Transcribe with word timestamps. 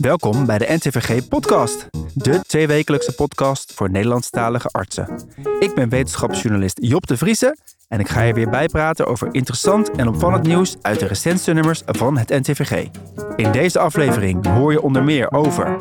Welkom 0.00 0.46
bij 0.46 0.58
de 0.58 0.66
NTVG 0.68 1.28
Podcast, 1.28 1.88
de 2.14 2.40
tweewekelijkse 2.46 3.14
podcast 3.14 3.74
voor 3.74 3.90
Nederlandstalige 3.90 4.68
artsen. 4.68 5.28
Ik 5.58 5.74
ben 5.74 5.88
wetenschapsjournalist 5.88 6.78
Job 6.82 7.06
de 7.06 7.16
Vriese 7.16 7.56
en 7.88 8.00
ik 8.00 8.08
ga 8.08 8.22
je 8.22 8.32
weer 8.32 8.50
bijpraten 8.50 9.06
over 9.06 9.28
interessant 9.32 9.90
en 9.90 10.08
opvallend 10.08 10.46
nieuws 10.46 10.76
uit 10.82 11.00
de 11.00 11.06
recentste 11.06 11.52
nummers 11.52 11.82
van 11.86 12.18
het 12.18 12.28
NTVG. 12.28 12.88
In 13.36 13.52
deze 13.52 13.78
aflevering 13.78 14.46
hoor 14.46 14.72
je 14.72 14.82
onder 14.82 15.04
meer 15.04 15.30
over 15.32 15.76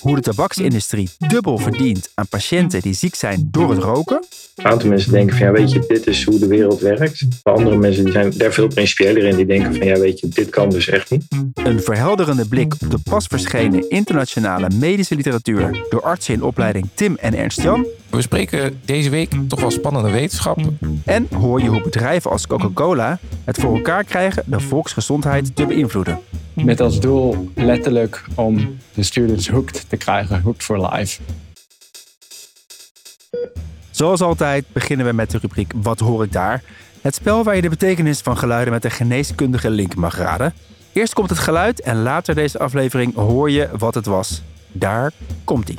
hoe 0.00 0.14
de 0.14 0.20
tabaksindustrie 0.20 1.08
dubbel 1.18 1.58
verdient 1.58 2.10
aan 2.14 2.28
patiënten 2.28 2.80
die 2.80 2.94
ziek 2.94 3.14
zijn 3.14 3.48
door 3.50 3.70
het 3.70 3.82
roken. 3.82 4.24
Een 4.56 4.64
aantal 4.64 4.88
mensen 4.88 5.12
denken 5.12 5.36
van 5.36 5.46
ja, 5.46 5.52
weet 5.52 5.72
je, 5.72 5.84
dit 5.88 6.06
is 6.06 6.24
hoe 6.24 6.38
de 6.38 6.46
wereld 6.46 6.80
werkt. 6.80 7.26
Andere 7.42 7.76
mensen 7.76 8.04
die 8.04 8.12
zijn 8.12 8.32
daar 8.36 8.52
veel 8.52 8.66
principiëler 8.66 9.24
in. 9.24 9.36
Die 9.36 9.46
denken 9.46 9.74
van 9.74 9.86
ja, 9.86 9.98
weet 9.98 10.20
je, 10.20 10.28
dit 10.28 10.50
kan 10.50 10.70
dus 10.70 10.88
echt 10.88 11.10
niet. 11.10 11.24
Een 11.54 11.80
verhelderende 11.80 12.48
blik 12.48 12.72
op 12.72 12.90
de 12.90 12.98
pas 13.10 13.26
verschenen 13.26 13.90
internationale 13.90 14.70
medische 14.74 15.14
literatuur 15.14 15.86
door 15.90 16.02
artsen 16.02 16.34
in 16.34 16.42
opleiding 16.42 16.88
Tim 16.94 17.16
en 17.20 17.34
Ernst 17.34 17.62
Jan. 17.62 17.86
We 18.10 18.22
spreken 18.22 18.80
deze 18.84 19.10
week 19.10 19.32
toch 19.48 19.60
wel 19.60 19.70
spannende 19.70 20.10
wetenschap. 20.10 20.58
En 21.04 21.28
hoor 21.34 21.62
je 21.62 21.68
hoe 21.68 21.82
bedrijven 21.82 22.30
als 22.30 22.46
Coca-Cola 22.46 23.18
het 23.44 23.58
voor 23.58 23.76
elkaar 23.76 24.04
krijgen 24.04 24.42
de 24.46 24.60
volksgezondheid 24.60 25.56
te 25.56 25.66
beïnvloeden. 25.66 26.18
Met 26.52 26.80
als 26.80 27.00
doel 27.00 27.50
letterlijk 27.54 28.24
om 28.34 28.76
de 28.94 29.02
students 29.02 29.48
hooked 29.48 29.84
te 29.88 29.96
krijgen, 29.96 30.42
hooked 30.42 30.62
for 30.62 30.90
life. 30.90 31.20
Zoals 33.90 34.20
altijd 34.20 34.64
beginnen 34.72 35.06
we 35.06 35.12
met 35.12 35.30
de 35.30 35.38
rubriek 35.38 35.72
Wat 35.82 36.00
hoor 36.00 36.24
ik 36.24 36.32
daar? 36.32 36.62
Het 37.00 37.14
spel 37.14 37.44
waar 37.44 37.56
je 37.56 37.62
de 37.62 37.68
betekenis 37.68 38.20
van 38.20 38.38
geluiden 38.38 38.72
met 38.72 38.84
een 38.84 38.90
geneeskundige 38.90 39.70
link 39.70 39.94
mag 39.94 40.16
raden. 40.16 40.54
Eerst 40.92 41.14
komt 41.14 41.30
het 41.30 41.38
geluid 41.38 41.80
en 41.80 42.02
later 42.02 42.34
deze 42.34 42.58
aflevering 42.58 43.14
hoor 43.14 43.50
je 43.50 43.68
wat 43.78 43.94
het 43.94 44.06
was. 44.06 44.42
Daar 44.72 45.12
komt 45.44 45.68
ie. 45.68 45.78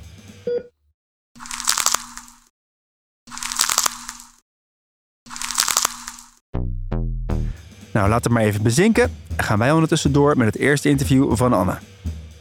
Nou, 7.98 8.09
laat 8.09 8.23
het 8.23 8.34
maar 8.34 8.44
even 8.44 8.64
bezinken. 8.64 9.12
Gaan 9.38 9.59
wij 9.59 9.72
ondertussen 9.72 10.12
door 10.12 10.38
met 10.38 10.48
het 10.48 10.58
eerste 10.58 10.90
interview 10.90 11.36
van 11.36 11.53
Anne. 11.53 11.78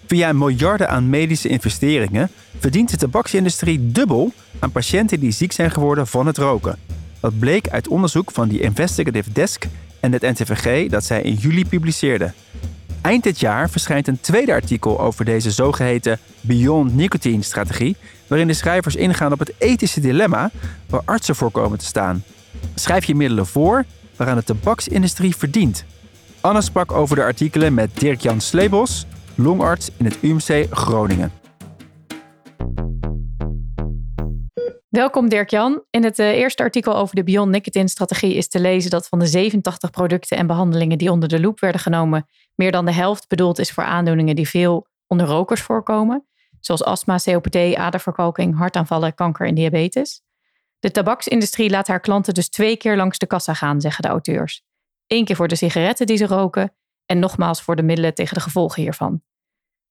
Via 0.07 0.33
miljarden 0.33 0.89
aan 0.89 1.11
medische 1.11 1.49
investeringen 1.49 2.31
verdient 2.59 2.91
de 2.91 2.97
tabaksindustrie 2.97 3.93
dubbel 3.93 4.33
aan 4.59 4.73
patiënten 4.73 5.21
die 5.21 5.31
ziek 5.31 5.53
zijn 5.53 5.71
geworden 5.71 6.07
van 6.07 6.27
het 6.27 6.39
roken. 6.39 6.79
Dat 7.21 7.39
bleek 7.39 7.69
uit 7.69 7.89
onderzoek 7.89 8.31
van 8.31 8.49
die 8.49 8.61
Investigative 8.61 9.33
Desk 9.33 9.67
en 10.01 10.13
het 10.13 10.23
NTVG 10.23 10.91
dat 10.91 11.05
zij 11.05 11.23
in 11.23 11.35
juli 11.35 11.67
publiceerden. 11.67 12.35
Eind 13.01 13.23
dit 13.23 13.41
jaar 13.41 13.71
verschijnt 13.71 14.09
een 14.09 14.21
tweede 14.21 14.53
artikel 14.53 15.01
over 15.01 15.25
deze 15.25 15.51
zogeheten 15.51 16.19
Beyond 16.41 16.95
Nicotine 16.95 17.43
strategie, 17.43 17.97
waarin 18.27 18.47
de 18.47 18.55
schrijvers 18.55 18.97
ingaan 18.97 19.33
op 19.33 19.39
het 19.39 19.53
ethische 19.59 20.01
dilemma 20.01 20.51
waar 20.89 21.03
artsen 21.05 21.37
voor 21.37 21.51
komen 21.51 21.79
te 21.79 21.85
staan. 21.85 22.25
Schrijf 22.75 23.05
je 23.05 23.15
middelen 23.15 23.47
voor 23.47 23.85
waaraan 24.17 24.37
de 24.37 24.45
tabaksindustrie 24.45 25.37
verdient. 25.37 25.85
Anne 26.41 26.61
sprak 26.61 26.93
over 26.93 27.17
de 27.17 27.23
artikelen 27.23 27.75
met 27.75 28.01
Dirk-Jan 28.01 28.41
Slebos, 28.41 29.07
longarts 29.35 29.91
in 29.97 30.05
het 30.05 30.19
UMC 30.23 30.67
Groningen. 30.71 31.33
Welkom 34.89 35.29
Dirk-Jan. 35.29 35.83
In 35.91 36.05
het 36.05 36.19
uh, 36.19 36.27
eerste 36.29 36.63
artikel 36.63 36.97
over 36.97 37.15
de 37.15 37.25
Beyond 37.25 37.51
Nicotine 37.51 37.89
strategie 37.89 38.35
is 38.35 38.49
te 38.49 38.61
lezen 38.61 38.91
dat 38.91 39.09
van 39.09 39.19
de 39.19 39.27
87 39.27 39.91
producten 39.91 40.37
en 40.37 40.47
behandelingen 40.47 40.99
die 40.99 41.11
onder 41.11 41.29
de 41.29 41.41
loep 41.41 41.61
werden 41.61 41.81
genomen, 41.81 42.27
meer 42.55 42.73
dan 42.73 42.85
de 42.85 42.93
helft 42.93 43.29
bedoeld 43.29 43.59
is 43.59 43.71
voor 43.71 43.85
aandoeningen 43.85 44.37
die 44.37 44.49
veel 44.49 44.87
onder 45.07 45.27
rokers 45.27 45.63
voorkomen, 45.63 46.27
zoals 46.61 46.85
astma, 46.85 47.19
COPD, 47.25 47.75
aderverkalking, 47.75 48.57
hartaanvallen, 48.57 49.15
kanker 49.15 49.47
en 49.47 49.55
diabetes. 49.55 50.23
De 50.87 50.93
tabaksindustrie 50.93 51.71
laat 51.71 51.87
haar 51.87 52.01
klanten 52.01 52.35
dus 52.35 52.49
twee 52.49 52.77
keer 52.77 52.97
langs 52.97 53.19
de 53.19 53.27
kassa 53.27 53.55
gaan, 53.55 53.81
zeggen 53.81 54.03
de 54.03 54.09
auteurs. 54.09 54.63
Eén 55.07 55.25
keer 55.25 55.37
voor 55.37 55.49
de 55.49 55.57
sigaretten 55.57 56.07
die 56.07 56.17
ze 56.17 56.27
roken 56.27 56.73
en 57.07 57.19
nogmaals 57.19 57.63
voor 57.63 57.77
de 57.77 57.83
middelen 57.83 58.15
tegen 58.15 58.35
de 58.35 58.41
gevolgen 58.41 58.83
hiervan. 58.83 59.23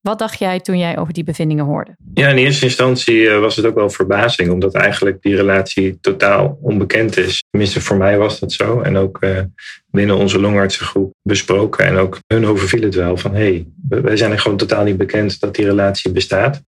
Wat 0.02 0.20
dacht 0.20 0.40
jij 0.40 0.60
toen 0.60 0.78
jij 0.78 0.98
over 0.98 1.14
die 1.14 1.24
bevindingen 1.24 1.66
hoorde? 1.66 1.96
Ja, 2.14 2.28
in 2.28 2.38
eerste 2.38 2.66
instantie 2.66 3.30
eh, 3.30 3.40
was 3.40 3.56
het 3.56 3.66
ook 3.66 3.76
wel 3.76 3.90
verbazing, 3.90 4.52
omdat 4.52 4.74
eigenlijk 4.74 5.22
die 5.22 5.36
relatie 5.36 6.00
totaal 6.00 6.58
onbekend 6.62 7.18
is. 7.18 7.44
Tenminste, 7.50 7.82
voor 7.82 7.98
mij 7.98 8.18
was 8.18 8.40
dat 8.40 8.52
zo. 8.52 8.82
En 8.82 8.98
ook 8.98 9.24
uh, 9.24 9.40
binnen 9.88 10.18
onze 10.18 10.40
longartsengroep 10.40 11.14
besproken. 11.22 11.86
En 11.86 11.98
ook 11.98 12.20
hun 12.28 12.46
overviel 12.46 12.82
het 12.82 12.96
wel 12.96 13.18
van 13.18 13.34
hé, 13.36 13.66
hey, 13.90 14.02
wij 14.02 14.18
zijn 14.18 14.32
er 14.32 14.40
gewoon 14.40 14.58
totaal 14.58 14.84
niet 14.84 14.98
bekend 14.98 15.40
dat 15.40 15.56
die 15.56 15.66
relatie 15.66 16.12
bestaat. 16.12 16.64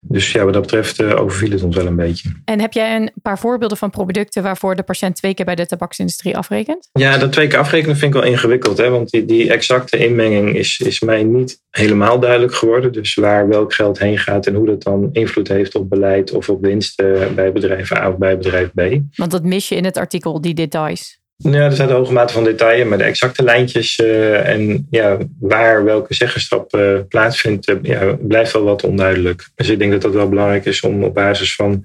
Dus 0.00 0.32
ja, 0.32 0.44
wat 0.44 0.52
dat 0.52 0.62
betreft 0.62 1.00
uh, 1.00 1.20
overviel 1.20 1.50
het 1.50 1.62
ons 1.62 1.76
wel 1.76 1.86
een 1.86 1.96
beetje. 1.96 2.28
En 2.44 2.60
heb 2.60 2.72
jij 2.72 2.96
een 2.96 3.10
paar 3.22 3.38
voorbeelden 3.38 3.76
van 3.76 3.90
producten 3.90 4.42
waarvoor 4.42 4.76
de 4.76 4.82
patiënt 4.82 5.16
twee 5.16 5.34
keer 5.34 5.44
bij 5.44 5.54
de 5.54 5.66
tabaksindustrie 5.66 6.36
afrekent? 6.36 6.88
Ja, 6.92 7.18
dat 7.18 7.32
twee 7.32 7.46
keer 7.46 7.58
afrekenen 7.58 7.96
vind 7.96 8.14
ik 8.14 8.20
wel 8.20 8.30
ingewikkeld. 8.30 8.78
Hè? 8.78 8.90
Want 8.90 9.10
die, 9.10 9.24
die 9.24 9.52
exacte 9.52 9.96
inmenging 9.96 10.54
is, 10.54 10.80
is 10.80 11.00
mij 11.00 11.22
niet 11.22 11.62
helemaal 11.70 12.20
duidelijk 12.20 12.54
geworden. 12.54 12.92
Dus 12.92 13.14
waar 13.14 13.48
welk 13.48 13.74
geld 13.74 13.98
heen 13.98 14.18
gaat 14.18 14.46
en 14.46 14.54
hoe 14.54 14.66
dat 14.66 14.82
dan 14.82 15.08
invloed 15.12 15.48
heeft 15.48 15.74
op 15.74 15.90
beleid 15.90 16.32
of 16.32 16.48
op 16.48 16.60
winst 16.60 16.96
bij 17.34 17.52
bedrijf 17.52 17.92
A 17.92 18.08
of 18.08 18.16
bij 18.16 18.36
bedrijf 18.36 18.70
B. 18.74 18.80
Want 19.14 19.30
dat 19.30 19.44
mis 19.44 19.68
je 19.68 19.74
in 19.74 19.84
het 19.84 19.96
artikel, 19.96 20.40
die 20.40 20.54
details. 20.54 21.17
Ja, 21.44 21.64
er 21.64 21.72
zijn 21.72 21.90
hoge 21.90 22.12
mate 22.12 22.32
van 22.32 22.44
detail, 22.44 22.86
maar 22.86 22.98
de 22.98 23.04
exacte 23.04 23.42
lijntjes 23.42 23.98
uh, 23.98 24.48
en 24.48 24.86
ja, 24.90 25.18
waar 25.40 25.84
welke 25.84 26.14
zeggenschap 26.14 26.74
uh, 26.74 26.98
plaatsvindt, 27.08 27.68
uh, 27.68 27.76
ja, 27.82 28.16
blijft 28.20 28.52
wel 28.52 28.62
wat 28.62 28.84
onduidelijk. 28.84 29.48
Dus 29.54 29.68
ik 29.68 29.78
denk 29.78 29.92
dat 29.92 30.02
dat 30.02 30.12
wel 30.12 30.28
belangrijk 30.28 30.64
is 30.64 30.80
om 30.80 31.04
op 31.04 31.14
basis 31.14 31.54
van 31.54 31.84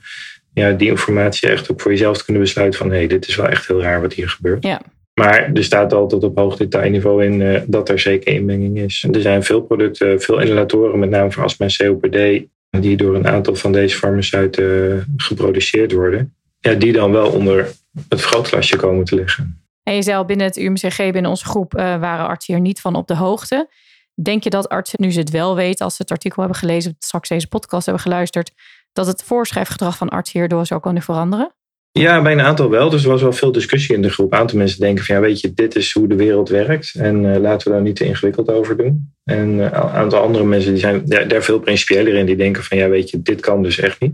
ja, 0.54 0.72
die 0.72 0.90
informatie 0.90 1.50
echt 1.50 1.72
ook 1.72 1.82
voor 1.82 1.92
jezelf 1.92 2.18
te 2.18 2.24
kunnen 2.24 2.44
besluiten 2.44 2.80
van 2.80 2.90
hé, 2.90 2.98
hey, 2.98 3.08
dit 3.08 3.28
is 3.28 3.36
wel 3.36 3.48
echt 3.48 3.68
heel 3.68 3.82
raar 3.82 4.02
wat 4.02 4.14
hier 4.14 4.30
gebeurt. 4.30 4.64
Ja. 4.64 4.82
Maar 5.14 5.52
er 5.54 5.64
staat 5.64 5.94
altijd 5.94 6.24
op 6.24 6.38
hoog 6.38 6.58
detailniveau 6.58 7.26
in 7.26 7.64
dat 7.68 7.90
er 7.90 8.00
zeker 8.00 8.34
inmenging 8.34 8.80
is. 8.80 9.08
Er 9.12 9.22
zijn 9.22 9.44
veel 9.44 9.62
producten, 9.62 10.22
veel 10.22 10.40
inhalatoren, 10.40 11.00
met 11.00 11.10
name 11.10 11.32
voor 11.32 11.44
astma 11.44 11.66
en 11.66 12.00
COPD, 12.00 12.44
die 12.70 12.98
door 12.98 13.16
een 13.16 13.28
aantal 13.28 13.56
van 13.56 13.72
deze 13.72 13.98
farmaceuten 13.98 15.06
geproduceerd 15.18 15.92
worden. 15.92 16.34
Ja, 16.60 16.74
die 16.74 16.94
dan 16.94 17.12
wel 17.12 17.28
onder 17.28 17.68
het 18.10 18.22
vergrootglasje 18.22 18.76
komen 18.76 19.06
te 19.06 19.16
liggen. 19.16 19.62
En 19.84 19.96
je 19.96 20.04
zei 20.04 20.18
al 20.18 20.26
binnen 20.26 20.46
het 20.46 20.58
UMCG, 20.58 20.98
binnen 20.98 21.26
onze 21.26 21.46
groep, 21.46 21.78
uh, 21.78 22.00
waren 22.00 22.28
artsen 22.28 22.54
hier 22.54 22.64
niet 22.64 22.82
van 22.82 22.96
op 22.96 23.08
de 23.08 23.16
hoogte. 23.16 23.70
Denk 24.22 24.44
je 24.44 24.50
dat 24.50 24.70
artsen, 24.70 25.02
nu 25.02 25.12
ze 25.12 25.20
het 25.20 25.30
wel 25.30 25.56
weten, 25.56 25.86
als 25.86 25.96
ze 25.96 26.02
het 26.02 26.12
artikel 26.12 26.42
hebben 26.42 26.60
gelezen, 26.60 26.96
straks 27.00 27.30
deze 27.30 27.48
podcast 27.48 27.86
hebben 27.86 28.04
geluisterd, 28.04 28.52
dat 28.94 29.08
het 29.08 29.24
voorschrijfgedrag 29.24 29.98
van 29.98 30.10
artsen 30.10 30.40
hierdoor 30.40 30.66
zou 30.66 30.82
kunnen 30.82 31.04
veranderen? 31.04 31.54
Ja, 32.00 32.22
bij 32.22 32.32
een 32.32 32.42
aantal 32.42 32.70
wel. 32.70 32.90
Dus 32.90 33.04
er 33.04 33.10
was 33.10 33.22
wel 33.22 33.34
veel 33.34 33.52
discussie 33.52 33.96
in 33.96 34.02
de 34.02 34.10
groep. 34.10 34.32
Een 34.32 34.40
aantal 34.40 34.58
mensen 34.58 34.80
denken 34.80 35.06
van 35.06 35.16
ja, 35.16 35.22
weet 35.22 35.40
je, 35.40 35.54
dit 35.54 35.76
is 35.76 35.92
hoe 35.92 36.08
de 36.08 36.16
wereld 36.16 36.50
werkt. 36.50 36.96
En 36.96 37.24
uh, 37.24 37.38
laten 37.38 37.68
we 37.68 37.74
daar 37.74 37.84
niet 37.84 37.96
te 37.96 38.06
ingewikkeld 38.06 38.50
over 38.50 38.78
doen. 38.78 39.14
En 39.24 39.50
uh, 39.50 39.64
een 39.64 39.74
aantal 39.74 40.22
andere 40.22 40.44
mensen 40.44 40.72
die 40.72 40.80
zijn 40.80 41.06
daar, 41.06 41.28
daar 41.28 41.44
veel 41.44 41.60
principiëler 41.60 42.14
in. 42.14 42.26
Die 42.26 42.36
denken 42.36 42.64
van 42.64 42.78
ja, 42.78 42.90
weet 42.90 43.10
je, 43.10 43.22
dit 43.22 43.40
kan 43.40 43.64
dus 43.64 43.80
echt 43.80 44.00
niet. 44.00 44.14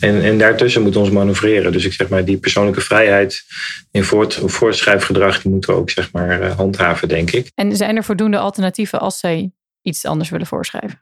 En, 0.00 0.22
en 0.22 0.38
daartussen 0.38 0.82
moeten 0.82 1.00
we 1.00 1.06
ons 1.06 1.16
manoeuvreren. 1.16 1.72
Dus 1.72 1.84
ik 1.84 1.92
zeg 1.92 2.08
maar, 2.08 2.24
die 2.24 2.38
persoonlijke 2.38 2.80
vrijheid 2.80 3.42
in 3.90 4.04
voort, 4.04 4.40
voorschrijfgedrag, 4.44 5.42
die 5.42 5.50
moeten 5.50 5.74
we 5.74 5.80
ook 5.80 5.90
zeg 5.90 6.12
maar 6.12 6.42
uh, 6.42 6.56
handhaven, 6.56 7.08
denk 7.08 7.30
ik. 7.30 7.50
En 7.54 7.76
zijn 7.76 7.96
er 7.96 8.04
voldoende 8.04 8.38
alternatieven 8.38 9.00
als 9.00 9.18
zij 9.18 9.52
iets 9.82 10.04
anders 10.04 10.30
willen 10.30 10.46
voorschrijven? 10.46 11.00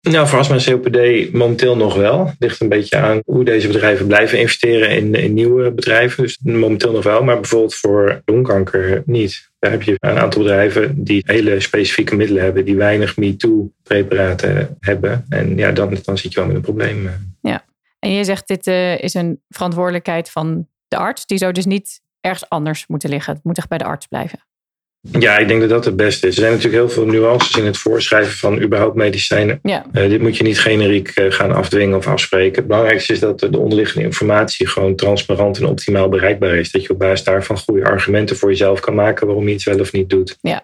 Nou, 0.00 0.28
voor 0.28 0.38
astma 0.38 0.56
en 0.56 0.80
COPD 0.80 1.32
momenteel 1.32 1.76
nog 1.76 1.94
wel. 1.94 2.26
Het 2.26 2.36
ligt 2.38 2.60
een 2.60 2.68
beetje 2.68 2.96
aan 2.96 3.20
hoe 3.24 3.44
deze 3.44 3.66
bedrijven 3.66 4.06
blijven 4.06 4.38
investeren 4.38 4.90
in, 4.90 5.14
in 5.14 5.34
nieuwe 5.34 5.70
bedrijven. 5.70 6.22
Dus 6.22 6.38
momenteel 6.42 6.92
nog 6.92 7.04
wel, 7.04 7.22
maar 7.24 7.40
bijvoorbeeld 7.40 7.74
voor 7.74 8.22
longkanker 8.24 9.02
niet. 9.06 9.50
Daar 9.58 9.70
heb 9.70 9.82
je 9.82 9.96
een 9.98 10.18
aantal 10.18 10.42
bedrijven 10.42 11.04
die 11.04 11.22
hele 11.26 11.60
specifieke 11.60 12.16
middelen 12.16 12.42
hebben, 12.42 12.64
die 12.64 12.76
weinig 12.76 13.16
MeToo-preparaten 13.16 14.76
hebben. 14.80 15.24
En 15.28 15.56
ja, 15.56 15.72
dan, 15.72 15.98
dan 16.04 16.18
zit 16.18 16.32
je 16.32 16.38
wel 16.38 16.46
met 16.48 16.56
een 16.56 16.62
probleem. 16.62 17.10
Ja. 17.40 17.64
En 17.98 18.10
je 18.10 18.24
zegt 18.24 18.48
dit 18.48 18.66
uh, 18.66 18.98
is 18.98 19.14
een 19.14 19.42
verantwoordelijkheid 19.48 20.30
van 20.30 20.68
de 20.88 20.96
arts. 20.96 21.26
Die 21.26 21.38
zou 21.38 21.52
dus 21.52 21.66
niet 21.66 22.00
ergens 22.20 22.48
anders 22.48 22.86
moeten 22.86 23.10
liggen. 23.10 23.34
Het 23.34 23.44
moet 23.44 23.58
echt 23.58 23.68
bij 23.68 23.78
de 23.78 23.84
arts 23.84 24.06
blijven. 24.06 24.46
Ja, 25.00 25.38
ik 25.38 25.48
denk 25.48 25.60
dat 25.60 25.68
dat 25.68 25.84
het 25.84 25.96
beste 25.96 26.26
is. 26.26 26.34
Er 26.34 26.40
zijn 26.40 26.52
natuurlijk 26.52 26.82
heel 26.82 26.90
veel 26.90 27.06
nuances 27.06 27.56
in 27.56 27.66
het 27.66 27.76
voorschrijven 27.76 28.32
van 28.32 28.60
überhaupt 28.60 28.96
medicijnen. 28.96 29.58
Ja. 29.62 29.86
Uh, 29.92 30.08
dit 30.08 30.20
moet 30.20 30.36
je 30.36 30.42
niet 30.42 30.60
generiek 30.60 31.18
uh, 31.18 31.32
gaan 31.32 31.52
afdwingen 31.52 31.96
of 31.96 32.06
afspreken. 32.06 32.56
Het 32.56 32.66
belangrijkste 32.66 33.12
is 33.12 33.20
dat 33.20 33.38
de 33.38 33.58
onderliggende 33.58 34.04
informatie 34.04 34.66
gewoon 34.66 34.96
transparant 34.96 35.58
en 35.58 35.66
optimaal 35.66 36.08
bereikbaar 36.08 36.54
is. 36.54 36.70
Dat 36.70 36.82
je 36.82 36.90
op 36.90 36.98
basis 36.98 37.24
daarvan 37.24 37.58
goede 37.58 37.84
argumenten 37.84 38.36
voor 38.36 38.48
jezelf 38.48 38.80
kan 38.80 38.94
maken 38.94 39.26
waarom 39.26 39.48
je 39.48 39.54
iets 39.54 39.64
wel 39.64 39.80
of 39.80 39.92
niet 39.92 40.10
doet. 40.10 40.38
Ja. 40.40 40.62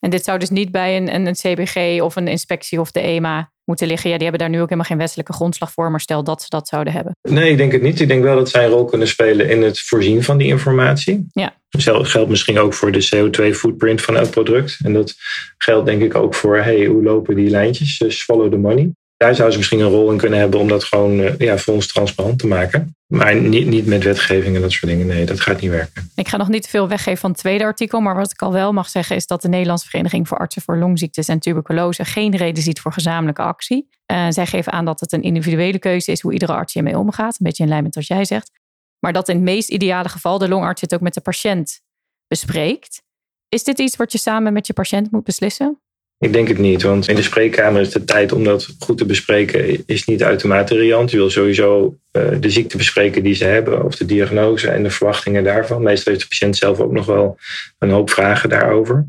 En 0.00 0.10
dit 0.10 0.24
zou 0.24 0.38
dus 0.38 0.50
niet 0.50 0.70
bij 0.70 0.96
een, 0.96 1.14
een, 1.14 1.26
een 1.26 1.34
CBG 1.34 2.00
of 2.00 2.16
een 2.16 2.28
inspectie 2.28 2.80
of 2.80 2.90
de 2.90 3.00
EMA 3.00 3.52
moeten 3.66 3.86
liggen. 3.86 4.10
Ja, 4.10 4.16
die 4.16 4.28
hebben 4.28 4.42
daar 4.42 4.54
nu 4.54 4.60
ook 4.60 4.68
helemaal 4.68 4.90
geen 4.90 4.98
wettelijke 4.98 5.32
grondslag 5.32 5.72
voor, 5.72 5.90
maar 5.90 6.00
stel 6.00 6.24
dat 6.24 6.42
ze 6.42 6.48
dat 6.48 6.68
zouden 6.68 6.92
hebben. 6.92 7.16
Nee, 7.22 7.50
ik 7.50 7.56
denk 7.56 7.72
het 7.72 7.82
niet. 7.82 8.00
Ik 8.00 8.08
denk 8.08 8.22
wel 8.22 8.36
dat 8.36 8.48
zij 8.48 8.64
een 8.64 8.70
rol 8.70 8.84
kunnen 8.84 9.08
spelen 9.08 9.48
in 9.48 9.62
het 9.62 9.80
voorzien 9.80 10.22
van 10.22 10.38
die 10.38 10.46
informatie. 10.46 11.26
Ja. 11.30 11.54
geldt 11.68 12.28
misschien 12.28 12.58
ook 12.58 12.74
voor 12.74 12.92
de 12.92 13.08
CO2-footprint 13.14 14.02
van 14.02 14.16
elk 14.16 14.30
product. 14.30 14.78
En 14.84 14.92
dat 14.92 15.14
geldt 15.58 15.86
denk 15.86 16.02
ik 16.02 16.14
ook 16.14 16.34
voor 16.34 16.56
hey, 16.56 16.84
hoe 16.84 17.02
lopen 17.02 17.36
die 17.36 17.50
lijntjes? 17.50 17.98
Dus 17.98 18.22
follow 18.22 18.50
the 18.50 18.58
money. 18.58 18.92
Daar 19.16 19.34
zou 19.34 19.50
ze 19.50 19.56
misschien 19.56 19.80
een 19.80 19.88
rol 19.88 20.10
in 20.10 20.18
kunnen 20.18 20.38
hebben 20.38 20.60
om 20.60 20.68
dat 20.68 20.84
gewoon 20.84 21.20
uh, 21.20 21.38
ja, 21.38 21.58
voor 21.58 21.74
ons 21.74 21.86
transparant 21.86 22.38
te 22.38 22.46
maken. 22.46 22.96
Maar 23.06 23.36
niet, 23.36 23.66
niet 23.66 23.86
met 23.86 24.02
wetgeving 24.02 24.56
en 24.56 24.62
dat 24.62 24.72
soort 24.72 24.92
dingen. 24.92 25.06
Nee, 25.06 25.24
dat 25.24 25.40
gaat 25.40 25.60
niet 25.60 25.70
werken. 25.70 26.10
Ik 26.14 26.28
ga 26.28 26.36
nog 26.36 26.48
niet 26.48 26.68
veel 26.68 26.88
weggeven 26.88 27.20
van 27.20 27.30
het 27.30 27.38
tweede 27.38 27.64
artikel. 27.64 28.00
Maar 28.00 28.16
wat 28.16 28.32
ik 28.32 28.42
al 28.42 28.52
wel 28.52 28.72
mag 28.72 28.88
zeggen 28.88 29.16
is 29.16 29.26
dat 29.26 29.42
de 29.42 29.48
Nederlandse 29.48 29.88
Vereniging 29.88 30.28
voor 30.28 30.38
Artsen 30.38 30.62
voor 30.62 30.76
Longziektes 30.76 31.28
en 31.28 31.38
Tuberculose 31.38 32.04
geen 32.04 32.36
reden 32.36 32.62
ziet 32.62 32.80
voor 32.80 32.92
gezamenlijke 32.92 33.42
actie. 33.42 33.88
Uh, 34.12 34.26
zij 34.28 34.46
geven 34.46 34.72
aan 34.72 34.84
dat 34.84 35.00
het 35.00 35.12
een 35.12 35.22
individuele 35.22 35.78
keuze 35.78 36.12
is 36.12 36.20
hoe 36.20 36.32
iedere 36.32 36.52
arts 36.52 36.72
hiermee 36.74 36.98
omgaat. 36.98 37.32
Een 37.38 37.46
beetje 37.46 37.62
in 37.62 37.68
lijn 37.68 37.82
met 37.82 37.94
wat 37.94 38.06
jij 38.06 38.24
zegt. 38.24 38.50
Maar 38.98 39.12
dat 39.12 39.28
in 39.28 39.34
het 39.34 39.44
meest 39.44 39.68
ideale 39.68 40.08
geval 40.08 40.38
de 40.38 40.48
longarts 40.48 40.80
het 40.80 40.94
ook 40.94 41.00
met 41.00 41.14
de 41.14 41.20
patiënt 41.20 41.80
bespreekt. 42.26 43.02
Is 43.48 43.64
dit 43.64 43.78
iets 43.78 43.96
wat 43.96 44.12
je 44.12 44.18
samen 44.18 44.52
met 44.52 44.66
je 44.66 44.72
patiënt 44.72 45.10
moet 45.10 45.24
beslissen? 45.24 45.80
Ik 46.18 46.32
denk 46.32 46.48
het 46.48 46.58
niet, 46.58 46.82
want 46.82 47.08
in 47.08 47.14
de 47.14 47.22
spreekkamer 47.22 47.80
is 47.80 47.90
de 47.90 48.04
tijd 48.04 48.32
om 48.32 48.44
dat 48.44 48.76
goed 48.78 48.98
te 48.98 49.06
bespreken 49.06 49.86
is 49.86 50.04
niet 50.04 50.22
uitermate 50.22 50.74
riant. 50.74 51.10
Je 51.10 51.16
wil 51.16 51.30
sowieso 51.30 51.96
uh, 52.12 52.22
de 52.40 52.50
ziekte 52.50 52.76
bespreken 52.76 53.22
die 53.22 53.34
ze 53.34 53.44
hebben, 53.44 53.84
of 53.84 53.96
de 53.96 54.04
diagnose 54.04 54.68
en 54.68 54.82
de 54.82 54.90
verwachtingen 54.90 55.44
daarvan. 55.44 55.82
Meestal 55.82 56.12
heeft 56.12 56.24
de 56.24 56.30
patiënt 56.30 56.56
zelf 56.56 56.80
ook 56.80 56.92
nog 56.92 57.06
wel 57.06 57.38
een 57.78 57.90
hoop 57.90 58.10
vragen 58.10 58.48
daarover. 58.48 59.06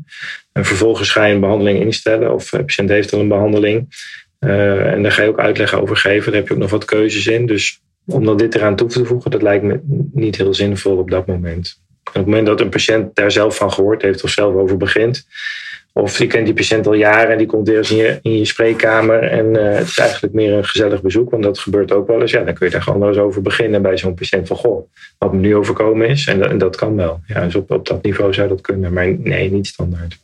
En 0.52 0.64
vervolgens 0.64 1.10
ga 1.10 1.24
je 1.24 1.34
een 1.34 1.40
behandeling 1.40 1.80
instellen, 1.80 2.34
of 2.34 2.50
de 2.50 2.64
patiënt 2.64 2.88
heeft 2.88 3.12
al 3.12 3.20
een 3.20 3.28
behandeling. 3.28 3.88
Uh, 4.40 4.92
en 4.92 5.02
daar 5.02 5.12
ga 5.12 5.22
je 5.22 5.28
ook 5.28 5.40
uitleg 5.40 5.74
over 5.74 5.96
geven. 5.96 6.32
Daar 6.32 6.40
heb 6.40 6.48
je 6.48 6.54
ook 6.54 6.60
nog 6.60 6.70
wat 6.70 6.84
keuzes 6.84 7.26
in. 7.26 7.46
Dus 7.46 7.80
om 8.06 8.24
dan 8.24 8.36
dit 8.36 8.54
eraan 8.54 8.76
toe 8.76 8.88
te 8.88 9.04
voegen, 9.04 9.30
dat 9.30 9.42
lijkt 9.42 9.64
me 9.64 9.80
niet 10.12 10.36
heel 10.36 10.54
zinvol 10.54 10.96
op 10.96 11.10
dat 11.10 11.26
moment. 11.26 11.80
op 12.04 12.14
het 12.14 12.24
moment 12.24 12.46
dat 12.46 12.60
een 12.60 12.68
patiënt 12.68 13.14
daar 13.14 13.30
zelf 13.30 13.56
van 13.56 13.72
gehoord 13.72 14.02
heeft 14.02 14.24
of 14.24 14.30
zelf 14.30 14.54
over 14.54 14.76
begint, 14.76 15.26
of 15.98 16.18
je 16.18 16.26
kent 16.26 16.44
die 16.44 16.54
patiënt 16.54 16.86
al 16.86 16.92
jaren 16.92 17.30
en 17.30 17.38
die 17.38 17.46
komt 17.46 17.68
eens 17.68 17.90
in 17.90 17.96
je, 17.96 18.18
in 18.22 18.38
je 18.38 18.44
spreekkamer 18.44 19.22
en 19.22 19.46
uh, 19.46 19.74
het 19.74 19.86
is 19.86 19.98
eigenlijk 19.98 20.34
meer 20.34 20.52
een 20.52 20.64
gezellig 20.64 21.02
bezoek, 21.02 21.30
want 21.30 21.42
dat 21.42 21.58
gebeurt 21.58 21.92
ook 21.92 22.06
wel 22.06 22.20
eens. 22.20 22.30
Ja, 22.30 22.42
dan 22.42 22.54
kun 22.54 22.66
je 22.66 22.72
daar 22.72 22.82
gewoon 22.82 22.98
wel 22.98 23.08
eens 23.08 23.18
over 23.18 23.42
beginnen 23.42 23.82
bij 23.82 23.98
zo'n 23.98 24.14
patiënt 24.14 24.46
van 24.46 24.56
goh, 24.56 24.90
wat 25.18 25.32
me 25.32 25.38
nu 25.38 25.56
overkomen 25.56 26.08
is. 26.08 26.26
En, 26.26 26.48
en 26.48 26.58
dat 26.58 26.76
kan 26.76 26.96
wel. 26.96 27.20
Ja, 27.26 27.44
dus 27.44 27.54
op, 27.54 27.70
op 27.70 27.86
dat 27.86 28.02
niveau 28.02 28.32
zou 28.32 28.48
dat 28.48 28.60
kunnen, 28.60 28.92
maar 28.92 29.18
nee, 29.18 29.50
niet 29.50 29.66
standaard. 29.66 30.18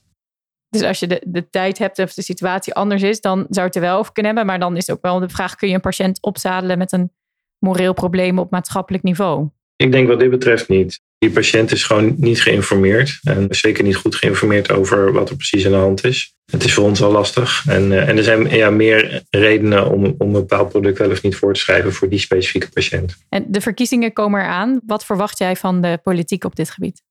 Dus 0.69 0.83
als 0.83 1.01
je 1.01 1.07
de, 1.07 1.23
de 1.27 1.51
tijd 1.51 1.79
hebt 1.79 1.99
of 1.99 2.15
de 2.15 2.23
situatie 2.23 2.75
anders 2.75 3.03
is, 3.03 3.21
dan 3.21 3.47
zou 3.49 3.67
het 3.67 3.75
er 3.75 3.81
wel 3.81 3.99
over 3.99 4.13
kunnen 4.13 4.35
hebben. 4.35 4.53
Maar 4.53 4.61
dan 4.69 4.77
is 4.77 4.91
ook 4.91 5.03
wel 5.03 5.19
de 5.21 5.29
vraag, 5.29 5.55
kun 5.55 5.69
je 5.69 5.75
een 5.75 5.81
patiënt 5.81 6.19
opzadelen 6.21 6.79
met 6.79 6.93
een 6.93 7.11
moreel 7.59 7.93
probleem 7.93 8.39
op 8.39 8.51
maatschappelijk 8.51 9.03
niveau? 9.03 9.49
Ik 9.77 9.93
denk 9.93 10.09
wat 10.09 10.19
dit 10.19 10.31
betreft 10.31 10.69
niet. 10.69 11.01
Die 11.25 11.33
patiënt 11.33 11.73
is 11.73 11.85
gewoon 11.85 12.15
niet 12.17 12.43
geïnformeerd. 12.43 13.21
En 13.23 13.47
zeker 13.51 13.85
niet 13.85 13.97
goed 13.97 14.15
geïnformeerd 14.15 14.73
over 14.73 15.13
wat 15.13 15.31
er 15.31 15.37
precies 15.37 15.67
aan 15.67 15.73
de 15.73 15.79
hand 15.79 16.05
is. 16.05 16.35
Het 16.53 16.65
is 16.65 16.75
voor 16.75 16.85
ons 16.85 17.03
al 17.03 17.13
lastig. 17.13 17.65
En, 17.69 17.91
uh, 17.91 18.09
en 18.09 18.17
er 18.17 18.23
zijn 18.23 18.49
ja, 18.49 18.71
meer 18.71 19.23
redenen 19.31 19.91
om, 19.91 20.05
om 20.05 20.27
een 20.27 20.33
bepaald 20.33 20.69
product 20.69 20.99
wel 20.99 21.11
of 21.11 21.23
niet 21.23 21.37
voor 21.37 21.55
te 21.55 21.61
schrijven 21.61 21.93
voor 21.93 22.09
die 22.09 22.19
specifieke 22.19 22.69
patiënt. 22.69 23.17
En 23.29 23.45
de 23.49 23.61
verkiezingen 23.61 24.13
komen 24.13 24.41
eraan. 24.41 24.81
Wat 24.87 25.05
verwacht 25.05 25.39
jij 25.39 25.57
van 25.57 25.81
de 25.81 25.99
politiek 26.03 26.45
op 26.45 26.57
dit 26.57 26.71
gebied? 26.71 27.03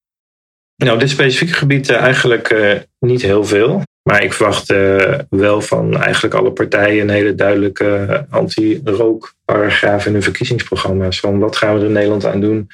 Nou, 0.75 0.99
dit 0.99 1.09
specifieke 1.09 1.53
gebied 1.53 1.89
uh, 1.89 1.97
eigenlijk 1.97 2.49
uh, 2.49 2.73
niet 2.99 3.21
heel 3.21 3.45
veel. 3.45 3.81
Maar 4.09 4.23
ik 4.23 4.33
verwacht 4.33 4.71
uh, 4.71 5.19
wel 5.29 5.61
van 5.61 6.01
eigenlijk 6.01 6.33
alle 6.33 6.51
partijen 6.51 7.01
een 7.01 7.15
hele 7.15 7.35
duidelijke 7.35 8.25
anti-rookparagraaf 8.29 10.05
in 10.05 10.13
hun 10.13 10.23
verkiezingsprogramma's. 10.23 11.19
Van 11.19 11.39
wat 11.39 11.55
gaan 11.55 11.73
we 11.73 11.79
er 11.79 11.85
in 11.85 11.91
Nederland 11.91 12.25
aan 12.25 12.41
doen 12.41 12.69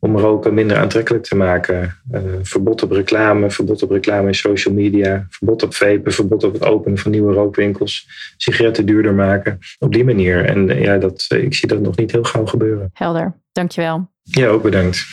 om 0.00 0.18
roken 0.18 0.54
minder 0.54 0.76
aantrekkelijk 0.76 1.24
te 1.24 1.36
maken. 1.36 1.96
Uh, 2.12 2.20
verbod 2.42 2.82
op 2.82 2.90
reclame, 2.90 3.50
verbod 3.50 3.82
op 3.82 3.90
reclame 3.90 4.26
in 4.26 4.34
social 4.34 4.74
media, 4.74 5.26
verbod 5.30 5.62
op 5.62 5.74
vapen, 5.74 6.12
verbod 6.12 6.44
op 6.44 6.52
het 6.52 6.64
openen 6.64 6.98
van 6.98 7.10
nieuwe 7.10 7.32
rookwinkels, 7.32 8.08
sigaretten 8.36 8.86
duurder 8.86 9.14
maken. 9.14 9.58
Op 9.78 9.92
die 9.92 10.04
manier. 10.04 10.44
En 10.44 10.68
uh, 10.68 10.82
ja, 10.82 10.98
dat, 10.98 11.26
uh, 11.28 11.42
ik 11.42 11.54
zie 11.54 11.68
dat 11.68 11.80
nog 11.80 11.96
niet 11.96 12.12
heel 12.12 12.24
gauw 12.24 12.46
gebeuren. 12.46 12.90
Helder, 12.92 13.34
dankjewel. 13.52 14.08
Ja, 14.22 14.46
ook 14.46 14.62
bedankt. 14.62 15.06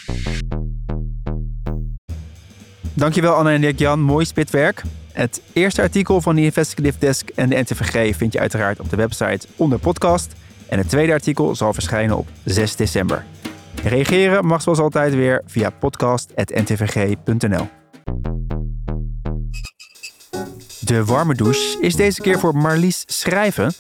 Dankjewel 2.94 3.34
Anne 3.34 3.52
en 3.52 3.62
Dirk-Jan, 3.62 4.00
mooi 4.00 4.26
spitwerk. 4.26 4.82
Het 5.12 5.42
eerste 5.54 5.82
artikel 5.82 6.22
van 6.22 6.36
de 6.36 6.42
Investigative 6.42 7.00
Desk 7.00 7.30
en 7.36 7.50
de 7.50 7.56
NTVG 7.56 8.16
vind 8.16 8.34
je 8.34 8.40
uiteraard 8.40 8.80
op 8.80 8.90
de 8.90 8.96
website 8.96 9.48
onder 9.56 9.80
podcast. 9.80 10.34
En 10.70 10.78
het 10.78 10.90
tweede 10.90 11.14
artikel 11.14 11.56
zal 11.56 11.74
verschijnen 11.74 12.18
op 12.18 12.28
6 12.44 12.76
december. 12.76 13.26
Reageren 13.84 14.46
mag 14.46 14.62
zoals 14.62 14.80
altijd 14.80 15.14
weer 15.14 15.42
via 15.46 15.70
podcast.ntvg.nl. 15.70 17.68
De 20.80 21.06
warme 21.06 21.36
douche 21.36 21.78
is 21.82 21.96
deze 21.96 22.22
keer 22.22 22.40
voor 22.40 22.58
Marlies 22.58 23.04
Schrijven, 23.06 23.74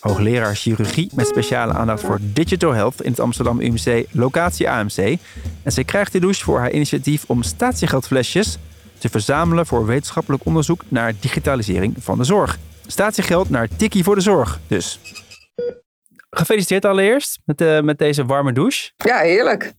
hoogleraar 0.00 0.54
chirurgie 0.54 1.10
met 1.14 1.26
speciale 1.26 1.72
aandacht 1.72 2.02
voor 2.02 2.18
digital 2.20 2.72
health 2.72 3.02
in 3.02 3.10
het 3.10 3.20
Amsterdam 3.20 3.60
UMC 3.60 4.06
locatie 4.10 4.70
AMC. 4.70 5.18
En 5.62 5.72
zij 5.72 5.84
krijgt 5.84 6.12
de 6.12 6.20
douche 6.20 6.44
voor 6.44 6.58
haar 6.58 6.72
initiatief 6.72 7.24
om 7.26 7.42
statiegeldflesjes 7.42 8.58
te 8.98 9.08
verzamelen 9.08 9.66
voor 9.66 9.86
wetenschappelijk 9.86 10.44
onderzoek 10.44 10.82
naar 10.88 11.12
digitalisering 11.20 11.94
van 11.98 12.18
de 12.18 12.24
zorg. 12.24 12.58
Statiegeld 12.86 13.50
naar 13.50 13.68
Tikkie 13.76 14.04
voor 14.04 14.14
de 14.14 14.20
zorg 14.20 14.60
dus. 14.66 14.98
Gefeliciteerd 16.36 16.84
allereerst 16.84 17.38
met, 17.44 17.60
uh, 17.60 17.80
met 17.80 17.98
deze 17.98 18.24
warme 18.24 18.52
douche. 18.52 18.90
Ja, 18.96 19.18
heerlijk. 19.18 19.72